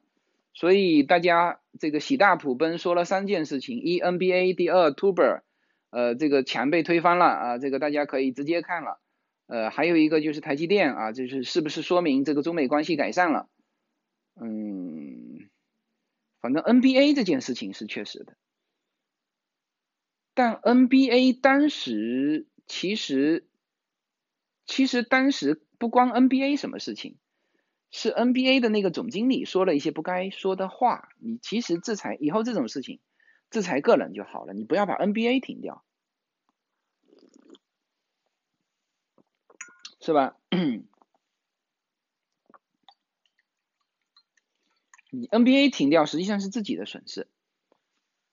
[0.54, 5.42] 所以大家这个喜大普奔说了三件事情：一 NBA，第二 Tuber。
[5.90, 9.00] 呃，这个墙被推翻了啊，这个大家可以直接看了。
[9.48, 13.50] 呃，还有一个就是台积电啊，就是是不是说明这个中美关系改善了？
[14.40, 15.50] 嗯，
[16.42, 18.36] 反正 NBA 这件事情是确实的，
[20.34, 23.48] 但 NBA 当时其实
[24.66, 27.18] 其实当时不光 NBA 什么事情，
[27.92, 31.10] 是 NBA 的那个总经理说了一些不该说的话。
[31.20, 33.00] 你其实制裁以后这种事情。
[33.52, 35.86] 制裁个人就好了，你不要把 NBA 停掉，
[40.04, 40.36] 是吧？
[45.10, 47.30] 你 NBA 停掉实际上是自己的损失，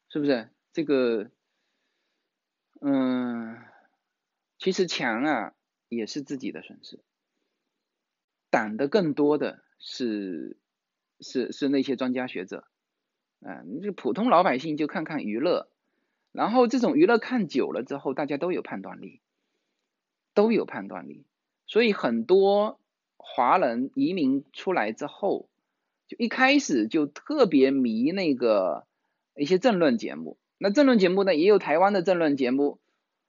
[0.09, 0.51] 是不是？
[0.73, 1.31] 这个，
[2.81, 3.57] 嗯，
[4.59, 5.55] 其实强啊
[5.89, 7.05] 也是自己的损失，
[8.51, 10.59] 挡的更多的是
[11.21, 12.67] 是是那些专家学者。
[13.43, 15.71] 啊，你这普通老百姓就看看娱乐，
[16.33, 19.23] 然后这种娱乐看久了之后，大家都有判断力，
[20.35, 21.27] 都有判断力，
[21.71, 22.81] 所以很多
[23.17, 25.49] 华人移民出来之后，
[26.09, 28.89] 就一开始就特别迷那个
[29.37, 30.37] 一些政论节目。
[30.59, 32.81] 那政论节目呢，也有台湾的政论节目。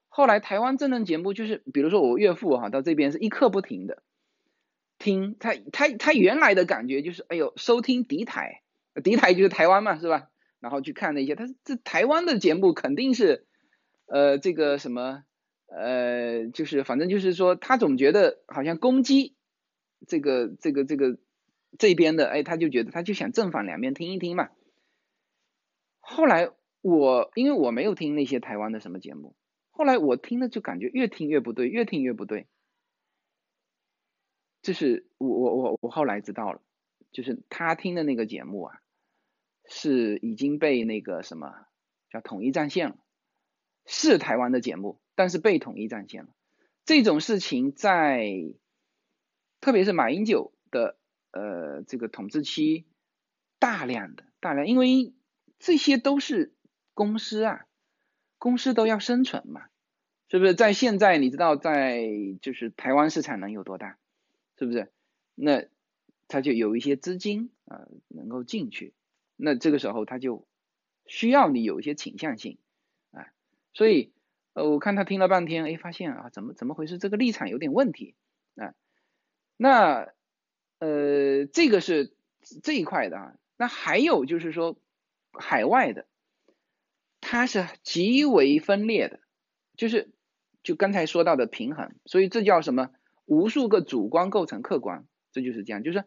[0.10, 4.02] 后来台湾政论节目就是，比如说我岳父哈到这边是一刻不停的
[4.98, 8.64] 听他，他他原来的感觉就是，哎呦，收听敌台。
[9.04, 10.30] 敌台就是台湾嘛，是吧？
[10.60, 13.46] 然后去看那些，他这台湾的节目肯定是，
[14.08, 15.24] 呃，这个什么，
[15.74, 19.36] 呃，就是反正就是说，他总觉得好像攻击
[20.06, 21.18] 这个这个这个
[21.80, 24.50] 这边的，哎，他就觉得他就想正反两面听一听嘛。
[26.00, 29.36] 后来我因为我没有听那些台湾的什么节目，
[29.70, 32.48] 后来我听了就感觉越听越不对，越听越不对。
[34.62, 36.62] 这是我我我我后来知道了。
[37.12, 38.80] 就是他听的那个节目啊，
[39.68, 41.54] 是已经被那个什么
[42.10, 42.96] 叫统一战线了，
[43.86, 46.30] 是台湾的节目，但是被统一战线了。
[46.84, 48.56] 这种事情在，
[49.60, 50.98] 特别是马英九的
[51.30, 52.86] 呃这个统治期，
[53.60, 55.14] 大量的大量，因为
[55.60, 56.56] 这些都是
[56.96, 57.68] 公司啊，
[58.40, 59.66] 公司都要生存嘛，
[60.28, 60.56] 是不是？
[60.56, 62.10] 在现在你知道在
[62.42, 64.00] 就是台湾市场能有多大，
[64.58, 64.92] 是不是？
[65.36, 65.68] 那。
[66.34, 68.94] 他就有一些资金啊，能够进去，
[69.36, 70.48] 那这个时候他就
[71.06, 72.58] 需要你有一些倾向性
[73.12, 73.28] 啊，
[73.74, 74.14] 所以
[74.54, 76.98] 呃，我看他听了半天，哎，发现啊，怎么怎么回事？
[76.98, 78.16] 这个立场有点问题
[78.56, 78.74] 啊。
[79.58, 80.14] 那
[80.80, 82.16] 呃，这个是
[82.64, 83.36] 这一块的啊。
[83.58, 84.78] 那还有就是说，
[85.32, 86.08] 海外的，
[87.20, 89.20] 它是极为分裂的，
[89.76, 90.12] 就是
[90.64, 92.90] 就刚才说到的平衡，所以这叫什么？
[93.26, 96.06] 无数个主观构成客观，这就是这样，就是。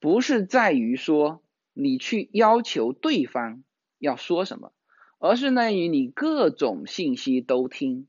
[0.00, 1.42] 不是在于说
[1.72, 3.64] 你去要求对方
[3.98, 4.72] 要说什么，
[5.18, 8.08] 而是在于你各种信息都听，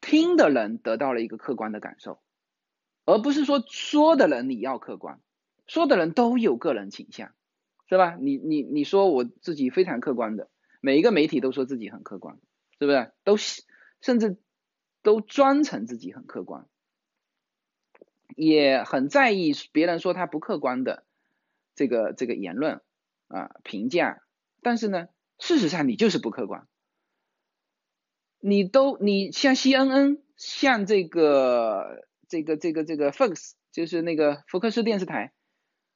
[0.00, 2.20] 听的人得到了一个客观的感受，
[3.04, 5.20] 而不是说说的人你要客观，
[5.66, 7.32] 说的人都有个人倾向，
[7.88, 8.16] 是吧？
[8.20, 10.48] 你你你说我自己非常客观的，
[10.80, 12.38] 每一个媒体都说自己很客观，
[12.78, 13.12] 是不是？
[13.24, 14.38] 都甚至
[15.02, 16.66] 都装成自己很客观。
[18.36, 21.04] 也很在意别人说他不客观的
[21.74, 22.80] 这个这个言论
[23.26, 24.22] 啊评价，
[24.62, 25.08] 但是呢，
[25.40, 26.68] 事实上你就是不客观，
[28.38, 35.32] 你都你像 CNN 像这个这个这个这个 Fox 就是那个福克斯电视台，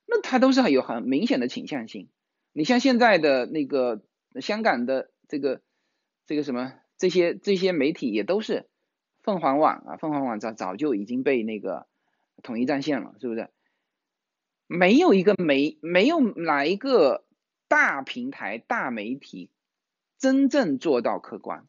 [0.07, 2.09] 那它都是很有很明显的倾向性。
[2.53, 4.03] 你像现在的那个
[4.41, 5.61] 香港的这个
[6.27, 8.69] 这个什么这些这些媒体也都是
[9.23, 11.87] 凤凰网啊，凤凰网早早就已经被那个
[12.43, 13.51] 统一战线了，是不是？
[14.67, 17.27] 没有一个媒，没有哪一个
[17.69, 19.51] 大平台、大媒体
[20.19, 21.67] 真正做到客观。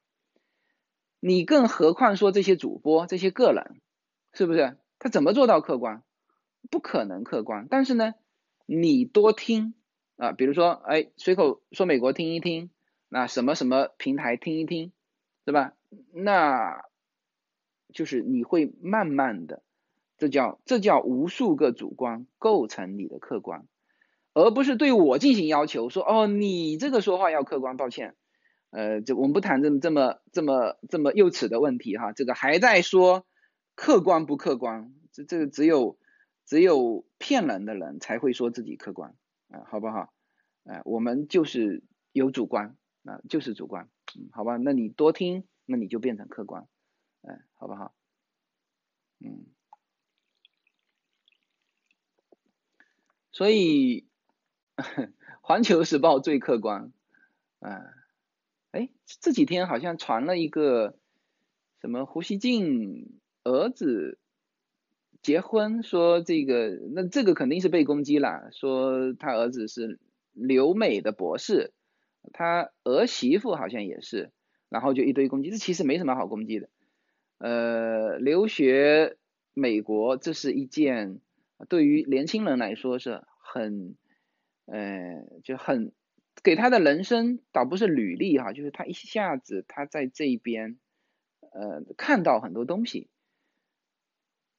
[1.20, 3.82] 你更何况说这些主播、这些个人，
[4.34, 4.78] 是不是？
[5.00, 6.04] 他怎么做到客观？
[6.70, 7.68] 不可能客观。
[7.70, 8.14] 但是呢，
[8.66, 9.74] 你多听
[10.18, 12.70] 啊，比如说，哎，随口说美国听一听，
[13.10, 14.92] 那什么什么平台听一听，
[15.46, 15.74] 是吧？
[16.14, 16.86] 那
[17.94, 19.64] 就是你会慢慢的。
[20.18, 23.68] 这叫这叫无数个主观构成你的客观，
[24.36, 28.18] 而不是对我进行要求说哦你这个说话要客观，抱歉，
[28.70, 33.26] 呃这我们不谈这么这么这么这么幼稚的问题哈，这个还在说
[33.76, 35.98] 客观不客观，这这个只有
[36.46, 39.16] 只有骗人的人才会说自己客观
[39.48, 40.14] 啊好不好？
[40.66, 41.82] 哎我们就是
[42.12, 42.76] 有主观
[43.06, 46.68] 啊就是主观，嗯好吧那你多听那你就变成客观，
[47.22, 47.96] 哎好不好？
[49.20, 49.46] 嗯。
[53.32, 54.02] 所以，
[55.42, 56.92] 《环球时报》最客观，
[57.60, 57.86] 啊，
[58.72, 58.90] 哎，
[59.22, 60.98] 这几天好像传了一个
[61.82, 64.20] 什么胡锡进儿子
[65.22, 70.00] 结婚，说这个，那这个肯定是被攻击了，说他儿子是
[70.34, 71.74] 留美的博士，
[72.34, 74.32] 他儿媳妇好像也是，
[74.70, 76.70] 然后就一堆攻击，这其实没什么好攻击的，
[77.38, 79.18] 呃，留学
[79.54, 81.22] 美国这是一件。
[81.70, 83.96] 对于年轻人来说是很，
[84.66, 85.94] 呃，就很
[86.44, 90.78] 给他的人生倒不是履历哈，就是他一下子他在这一边，
[91.40, 93.08] 呃，看到很多东西，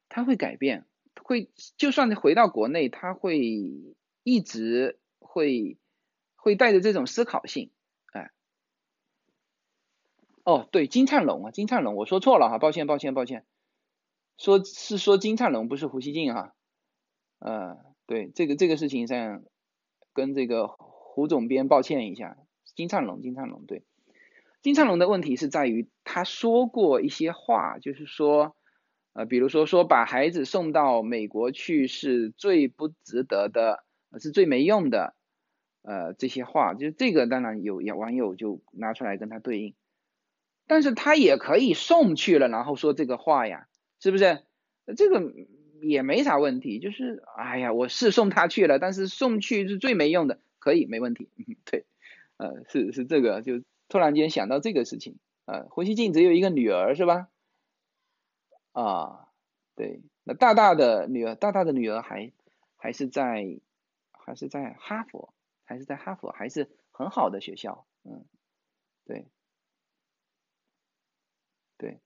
[0.09, 0.87] 他会改变，
[1.23, 3.39] 会就算回到国内，他会
[4.23, 5.77] 一直会
[6.37, 7.71] 会带着这种思考性，
[8.13, 8.31] 哎，
[10.45, 13.45] 哦，对，金灿龙啊，金灿龙，我说错了哈，抱歉，抱歉，抱歉，
[14.39, 16.55] 说是说金灿龙，不是胡锡进哈。
[17.39, 17.77] 呃，
[18.07, 19.45] 对这个这个事情上，
[20.17, 22.39] 跟这个胡总编抱歉一下，
[22.75, 23.85] 金灿龙，金灿龙，对，
[24.63, 28.57] 金灿龙的问题是在于他说过一些话，就是说，
[29.13, 33.85] 呃，比如说说把孩子送到美国去是最不值得的，
[34.19, 35.15] 是最没用的，
[35.83, 39.75] 呃，这些话，就这个当然有有网友就拿出来跟他对应，
[40.67, 43.69] 但是他也可以送去了，然后说这个话呀，
[44.01, 44.43] 是不是？
[44.97, 45.23] 这个。
[45.83, 51.29] 也没啥问题，就是哎呀，我是送他去了，但是送去是最没用的，可以没问题，
[51.65, 51.85] 对，
[52.39, 55.17] 呃，是是这个，就突然间想到这个事情，
[55.47, 57.29] 呃，胡锡进只有一个女儿是吧？
[58.73, 59.29] 啊，
[59.75, 62.33] 对，那大大的女儿，大大的女儿还
[62.77, 63.45] 还是在
[64.13, 65.33] 还是在哈佛，
[65.65, 68.25] 还是在哈佛，还是很好的学校，嗯，
[69.07, 69.29] 对，
[71.81, 72.01] 对。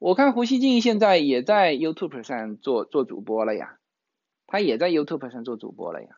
[0.00, 3.78] 我看胡锡进现在也在 YouTube 上做做主播了呀，
[4.46, 6.08] 他也在 YouTube 上做主播了呀。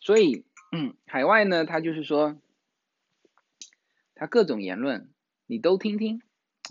[0.00, 2.40] 所以，嗯，海外呢，他就是说，
[4.14, 5.12] 他各种言论
[5.46, 6.22] 你都听听，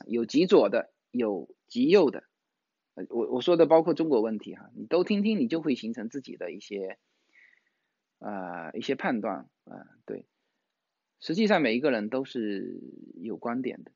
[0.07, 2.23] 有极左的，有极右的，
[2.93, 6.97] 呃我我说的包括中国问题哈，你都听听，你就会形成自己的一些，
[8.19, 10.25] 啊，一些判断啊，对。
[11.24, 12.82] 实际上每一个人都是
[13.21, 13.91] 有观点的，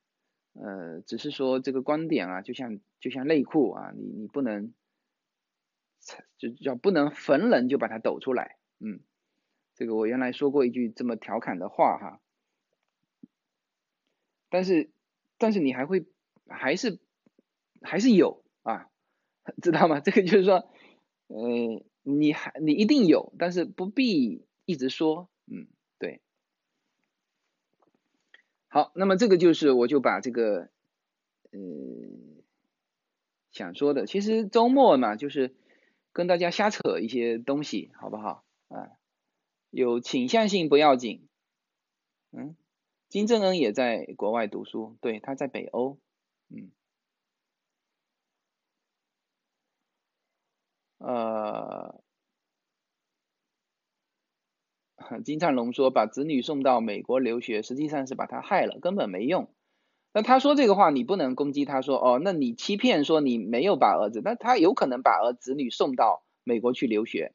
[0.54, 4.72] 呃，只是说这个观点啊，就像就像内裤啊，你你不能，
[6.38, 9.00] 就叫不能逢人就把它抖出来，嗯，
[9.74, 12.20] 这个我原来说过一句这么调侃的话哈，
[14.48, 14.90] 但是
[15.36, 16.06] 但是你还会
[16.48, 16.98] 还是
[17.82, 18.88] 还是有啊，
[19.62, 20.00] 知道吗？
[20.00, 20.70] 这个就是说，
[21.26, 25.68] 呃，你还你一定有，但是不必一直说，嗯。
[28.68, 30.68] 好，那么这个就是我就把这个，
[31.50, 31.58] 呃，
[33.50, 35.54] 想说的，其实周末嘛，就是
[36.12, 38.44] 跟大家瞎扯一些东西，好不好？
[38.68, 38.90] 啊，
[39.70, 41.26] 有倾向性不要紧，
[42.30, 42.56] 嗯，
[43.08, 45.98] 金正恩也在国外读书，对，他在北欧，
[46.50, 46.70] 嗯，
[50.98, 52.02] 呃。
[55.24, 59.48] 金灿荣说：“把子女送到美国留学，实际上是把他害了，根本没用。”
[60.12, 67.34] 那他说这个话，你不能攻击他，说：“哦，那你欺骗说你没有把儿子？”那他有可能把儿子女送到美国去留学，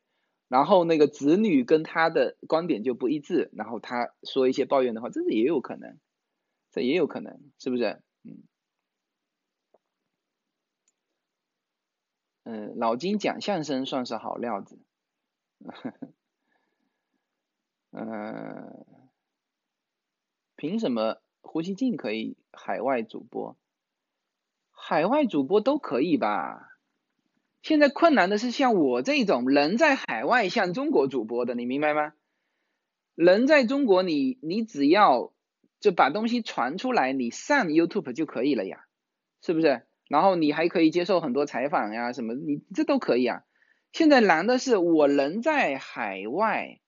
[0.50, 5.98] 然后那个子女跟他的观点就不一致，然后他说一些抱怨的话，这是也有可能，
[6.72, 8.02] 这也有可能，是不是？
[8.24, 8.44] 嗯，
[12.46, 14.80] 嗯，老金讲相声算是好料子。
[17.96, 18.86] 嗯，
[20.56, 23.56] 凭什么胡锡进可以海外主播？
[24.72, 26.72] 海外主播都可以吧？
[27.62, 32.14] 现在困难的是像我这种人在海外像中国主播的，你明白吗？
[33.16, 35.32] 人在中国，你你只要
[35.80, 38.86] 就把东西传出来，你上 YouTube 就可以了呀，
[39.42, 39.86] 是不是？
[40.10, 43.44] 然后你还可以接受很多采访呀，什么你这都可以啊。
[43.92, 46.82] 现在难的是我人在海外，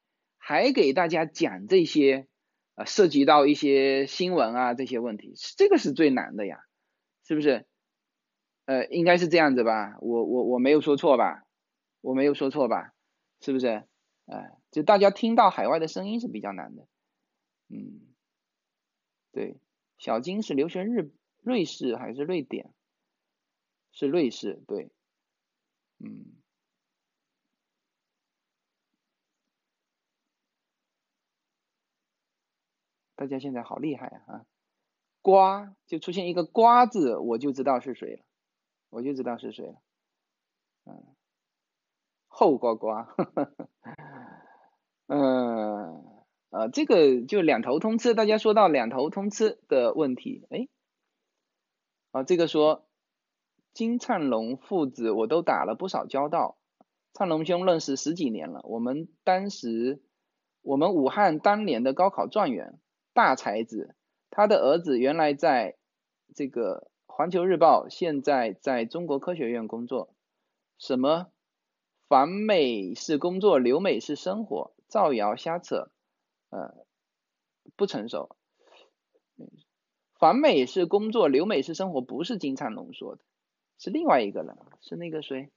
[0.48, 2.28] 还给大家讲这些，
[2.76, 6.60] 呃，涉及到一些新闻啊这些问题，这个是最难的呀，
[7.24, 7.66] 是不是？
[8.66, 11.48] 呃，应该是这样子吧，我我我没有说错吧，
[12.02, 12.93] 我没有说错吧，
[13.41, 13.88] 是不是？
[14.28, 16.88] 哎，就大家听到海外的声音是比较难的，
[17.70, 18.14] 嗯，
[19.32, 19.58] 对，
[19.98, 22.72] 小金是留学日瑞士还是瑞典？
[23.91, 24.91] 是瑞士，对，
[25.98, 26.35] 嗯，
[33.16, 34.45] 大家现在好厉害啊！
[35.22, 38.24] 瓜就出现一个瓜字，我就知道是谁了。
[38.91, 39.82] 我就知道是谁了，
[40.86, 41.03] 嗯，
[42.28, 42.88] 后呱呱，
[45.07, 46.05] 嗯，
[46.51, 50.70] 呃，这个就两头通吃，大家说到两头通吃的问题，哎，
[52.11, 52.86] 啊，这个说
[53.74, 56.55] 金灿龙父子我都打了不少交道，
[57.11, 60.01] 灿龙兄认识十几年了，我们当时
[60.61, 62.80] 我们武汉当年的高考状元，
[63.16, 63.95] 大才子，
[64.30, 65.78] 他的儿子原来在
[66.36, 66.91] 这个。
[67.07, 70.13] 环球日报现在在中国科学院工作，
[70.78, 71.32] 什么
[72.09, 75.89] 反美是工作，留美是生活，造谣瞎扯，
[76.49, 76.86] 呃，
[77.78, 78.36] 不成熟。
[80.20, 83.22] 反美是工作，留美是生活，不是金灿龙说的，
[83.78, 85.49] 是另外一个人，是那个谁？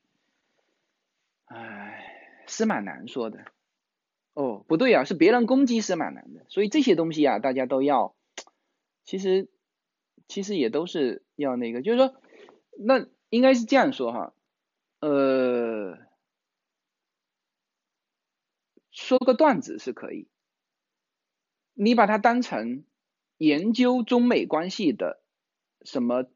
[1.47, 3.45] 哎，司马南说的。
[4.69, 8.15] 不对啊，是别人攻击司马南的，所以这些东西啊，大家都要，
[9.05, 9.49] 其实。
[10.31, 12.15] 其实也都是要那个，就是说，
[12.77, 14.35] 那应该是这样说哈，
[15.01, 15.97] 呃，
[18.91, 20.29] 说个段子是可以，
[21.73, 22.85] 你把它当成
[23.39, 25.23] 研究中美关系的
[25.81, 26.27] 什么，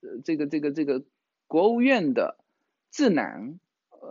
[0.00, 1.04] 呃，这个这个这个
[1.46, 2.38] 国务院的
[2.90, 3.60] 智囊，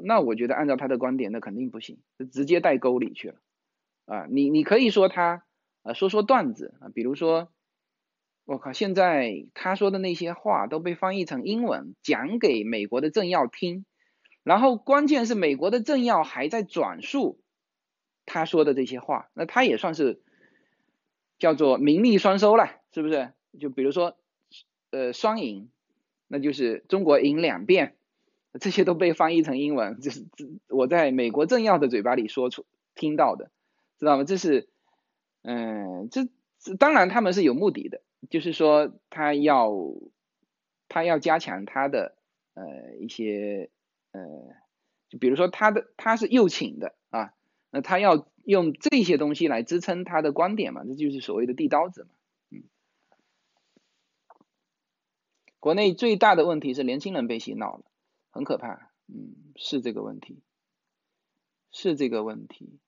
[0.04, 3.40] 那我觉得按照他的观点，那肯定不行，就直接带沟里去了，
[4.06, 5.44] 啊，你你可以说他，
[5.84, 7.50] 啊，说说段子啊，比如说。
[8.48, 8.74] 我靠！
[8.74, 13.88] 现在他说的那些话都被翻译成英文讲给美国的政要听，
[14.44, 17.42] 然后关键是美国的政要还在转述
[18.28, 20.22] 他说的这些话，那他也算是
[21.40, 23.34] 叫做名利双收了，是不是？
[23.60, 24.16] 就比如说，
[24.92, 25.72] 呃，双赢，
[26.28, 27.96] 那就是中国赢两遍，
[28.60, 30.24] 这些都被翻译成英文，就是
[30.70, 33.50] 我在美国政要的嘴巴里说出听到的，
[33.98, 34.24] 知道吗？
[34.24, 34.70] 这是，
[35.44, 36.28] 嗯，这
[36.60, 38.02] 这当然他们是有目的的。
[38.30, 39.72] 就是说，他要
[40.88, 42.18] 他要加强他的
[42.56, 43.70] 呃一些
[44.12, 44.22] 呃，
[45.10, 47.36] 就比如说他的他是右倾的啊，
[47.70, 52.10] 那他要用这些东西来支撑他的观点嘛，这就是所谓的递刀子嘛。
[52.50, 52.64] 嗯，
[55.60, 57.84] 国内最大的问题是年轻人被洗脑了，
[58.32, 58.90] 很可怕。
[59.08, 60.42] 嗯，是这个问题，
[61.72, 62.80] 是这个问题。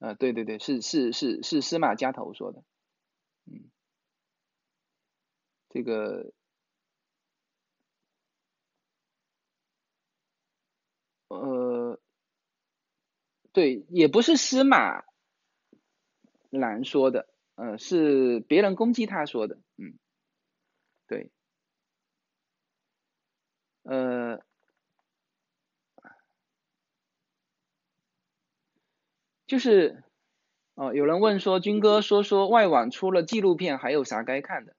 [0.00, 2.62] 啊，对对对，是是是是司马家头说的。
[3.46, 3.70] 嗯，
[5.70, 6.32] 这个，
[11.30, 11.96] 呃，
[13.52, 15.02] 对，也不是司马
[16.50, 19.94] 兰说的，呃，是别人攻击他说的，嗯，
[21.08, 21.30] 对，
[23.84, 24.38] 呃，
[29.50, 30.04] 就是。
[30.76, 34.74] 哦，有人问说，军哥说说外网出了纪录片，还有啥该看的？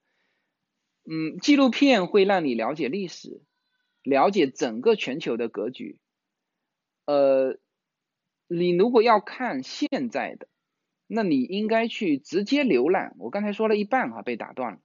[1.04, 3.42] 嗯，纪录片会让你了解历史，
[4.02, 6.00] 了解整个全球的格局。
[7.04, 7.56] 呃，
[8.48, 10.48] 你如果要看现在的，
[11.06, 13.14] 那你应该去直接浏览。
[13.20, 14.80] 我刚才说了一半哈，被打断了。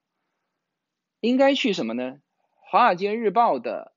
[1.19, 2.03] 应该去什么呢？
[2.53, 3.95] 《华尔街日报》的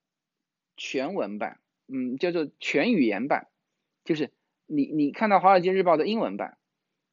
[0.74, 3.48] 全文版，嗯，叫做全语言版，
[4.04, 4.32] 就是
[4.72, 6.56] 你你看到《华尔街日报》的英文版。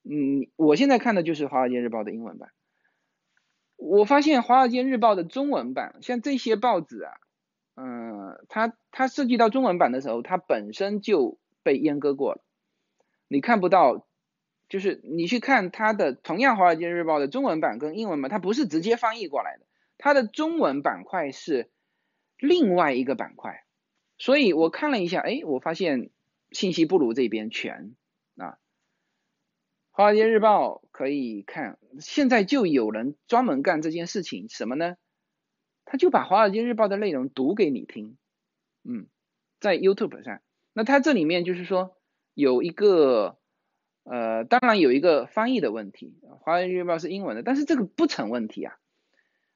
[0.03, 2.51] 嗯，我现在看的就是《华尔街日报》的英文版。
[3.75, 7.11] 我发现《华尔街日报》的中文版，像这些报纸啊，
[7.75, 12.43] 嗯，它它涉及到中文版的时候，它本身就被阉割过了。
[13.27, 14.07] 你看不到，
[14.69, 19.65] 就是你去看它的同样《华尔街日报》的中文版跟英文版，它不是直接翻译过来的，
[19.97, 21.69] 它的中文板块是
[22.37, 23.63] 另外一个板块。
[24.17, 26.09] 所以我看了一下，哎，我发现
[26.51, 27.95] 信息不如这边全
[28.35, 28.57] 啊。
[29.91, 34.97] 华尔街日报可以看，现在就有人专门干这件事情，什么呢？
[35.85, 38.17] 他就把华尔街日报的内容读给你听，
[38.83, 39.07] 嗯，
[39.59, 40.41] 在 YouTube 上。
[40.73, 41.97] 那他这里面就是说
[42.33, 43.39] 有一个，
[44.03, 48.77] 呃，当然有一个翻译的问题，华尔街日报是英文的，但是这个不成问题啊。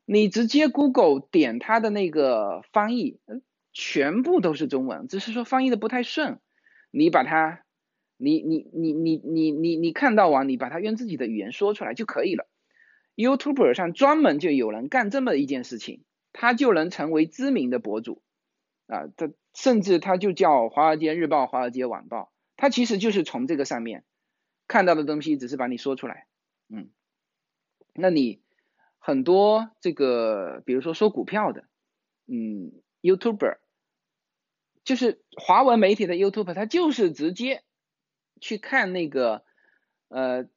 [0.06, 3.20] 你直接 Google 点它的那个翻译，
[3.72, 6.40] 全部都是中文，只是说翻译的不太顺，
[6.92, 7.64] 你把它。
[8.24, 12.48] 你你你你你你你看到完，你把它用自己的语言说出来就可以了。
[13.16, 18.22] YouTube 上专门就有人干这么一件事情，他就能成为知名的博主
[18.86, 22.26] 啊，他甚至他就叫《华尔街日报》《华尔街晚报》，
[22.58, 24.04] 他其实就是从这个上面
[24.68, 26.28] 看到的东西，只是把你说出来。
[26.70, 26.92] 嗯，
[27.96, 28.44] 那你
[29.00, 31.66] 很多这个，比如说说股票的，
[32.28, 32.72] 嗯
[33.02, 33.58] ，YouTuber，
[34.84, 37.64] 就是华文媒体的 YouTube，他就是直接。
[38.44, 39.46] 去看那个，
[40.08, 40.50] 呃，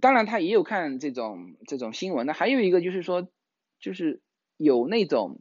[0.00, 3.28] 当然他也有看这种这种新闻的，还有一个就是说，
[3.78, 4.22] 就是
[4.56, 5.38] 有那种，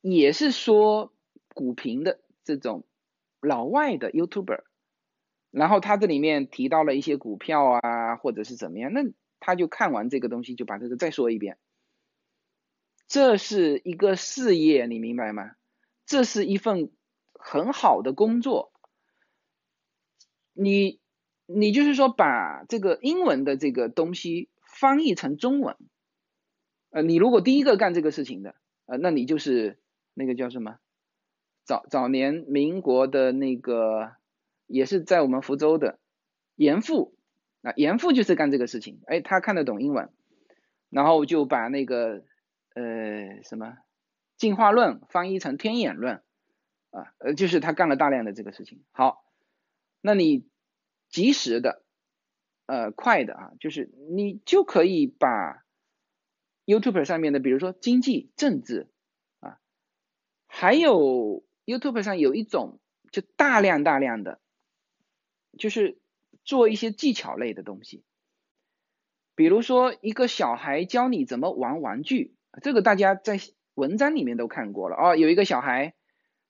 [0.00, 1.12] 也是说
[1.54, 2.84] 股评的这种
[3.40, 4.62] 老外的 YouTuber，
[5.50, 9.00] 然后他这里面提到了一些股票啊，或者是怎么样，那
[9.40, 11.58] 他就看完这个东西就把这个再说一遍，
[13.08, 15.56] 这是一个事业，你明白吗？
[16.08, 16.90] 这是一份
[17.34, 18.72] 很好的工作。
[20.54, 21.00] 你
[21.44, 25.76] 你就是说把这个英文的这个东西翻译成中文，
[26.90, 28.54] 呃，你如果第一个干这个事情的，
[28.86, 29.78] 呃，那你就是
[30.14, 30.78] 那个叫什么？
[31.64, 34.12] 早早年民国的那个
[34.66, 35.98] 也是在我们福州的
[36.54, 37.14] 严复
[37.60, 40.10] 啊，严复就是干这个事情，哎，他看得懂英文，
[40.88, 42.24] 然后就把那个
[42.74, 43.76] 呃什么
[44.38, 46.22] 进化论翻译成天演论
[46.90, 48.82] 啊，呃，就是他干了大量的这个事情。
[48.92, 49.22] 好。
[50.00, 50.48] 那你
[51.08, 51.84] 及时的，
[52.66, 55.64] 呃，快的啊，就是你就可以把
[56.64, 58.88] YouTube 上面的，比如说经济、政治
[59.40, 59.58] 啊，
[60.46, 62.78] 还有 YouTube 上有一种
[63.10, 64.40] 就大量大量的，
[65.58, 65.98] 就是
[66.44, 68.04] 做一些技巧类的东西，
[69.34, 73.40] 比如说一个小孩教你怎么玩玩具，这个大家在
[73.78, 75.94] 文章里面都看过了啊，有一个小孩。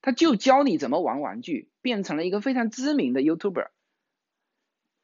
[0.01, 3.67] 他就教你怎么玩玩具，变成了一个非常知名的 YouTuber，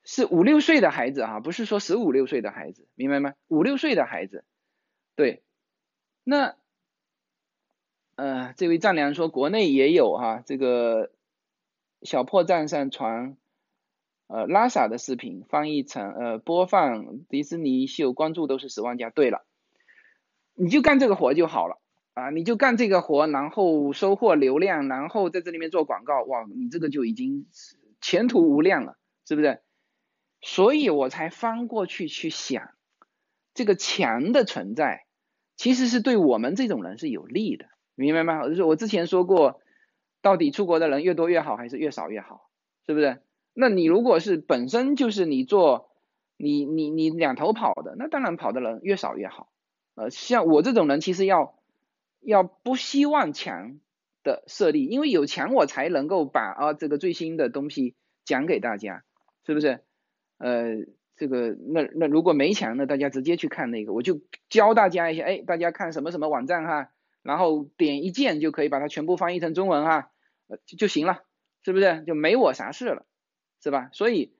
[0.04, 3.34] 是五六岁的孩子哈，不是说十五六岁的孩子，明白吗？
[3.48, 4.44] 五六岁的孩子，
[5.16, 5.42] 对，
[6.22, 6.54] 那，
[8.14, 11.10] 呃，这位丈量说国内也有哈，这个
[12.02, 13.36] 小破站上传，
[14.28, 19.10] 呃，拉萨的视频翻译成呃播放迪士尼秀，关注都是十万加。
[19.10, 19.44] 对了，
[20.54, 21.80] 你就干这个活就好了。
[22.14, 27.46] 啊，你就干这个活，然后收获流量，然后在这里面做广告，哇，你这个就已经
[28.00, 28.96] 前途无量了，
[29.26, 29.60] 是不是？
[30.40, 32.70] 所以我才翻过去去想，
[33.52, 35.06] 这个墙的存在
[35.56, 38.46] 其实是对我们这种人是有利的，明白吗？
[38.46, 39.60] 就是我之前说过，
[40.22, 42.48] 到底出国的人越多越好，还是越少越好，
[42.86, 43.22] 是不是？
[43.54, 45.90] 那你如果是本身就是你做，
[46.36, 49.50] 你你你两头跑的，那当然跑的人越少越好。
[49.96, 51.56] 呃，像我这种人，其实要。
[52.24, 53.78] 要不希望墙
[54.22, 57.94] 的设立，因为有墙我才能够把啊这个最新的东西
[58.24, 59.04] 讲给大家，
[59.46, 59.80] 是不是？
[60.38, 66.90] 呃，这个那那如果没墙呢，大家直接去看那个，我就教大家一下，哎，大家看什么什么网站哈，
[67.22, 70.10] 然后点一键就可以把它全部翻译成中文哈，
[70.48, 71.22] 呃就就行了，
[71.62, 72.02] 是不是？
[72.06, 73.04] 就没我啥事了，
[73.62, 73.90] 是吧？
[73.92, 74.32] 所以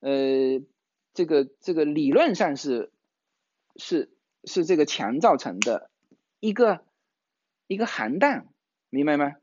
[0.00, 0.60] 呃
[1.14, 2.90] 这个这个理论上是
[3.76, 4.10] 是
[4.42, 5.90] 是这个墙造成的
[6.40, 6.82] 一个。
[7.68, 8.48] 一个含氮，
[8.90, 9.36] 明白吗？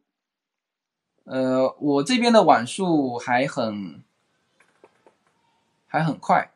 [1.23, 4.03] 呃，我这边的网速还很
[5.88, 6.51] 还很快，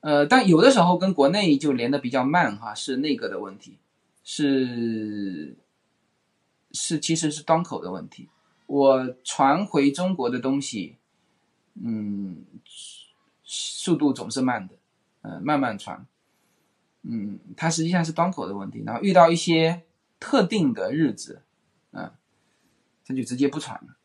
[0.00, 3.78] 呃，但有的时候跟国内就连的比较慢哈，是那个的问题，
[4.24, 5.56] 是
[6.72, 8.28] 是其实是端口的问题。
[8.66, 10.96] 我传回中国的东西，
[11.74, 12.44] 嗯，
[13.44, 14.74] 速度总是慢的，
[15.22, 16.06] 嗯，慢慢传。
[17.02, 19.82] 嗯，它实际上是端口的问题，然后遇到一些
[20.20, 21.42] 特定的日子，
[21.92, 22.10] 嗯，
[23.06, 23.96] 它就直接不传了。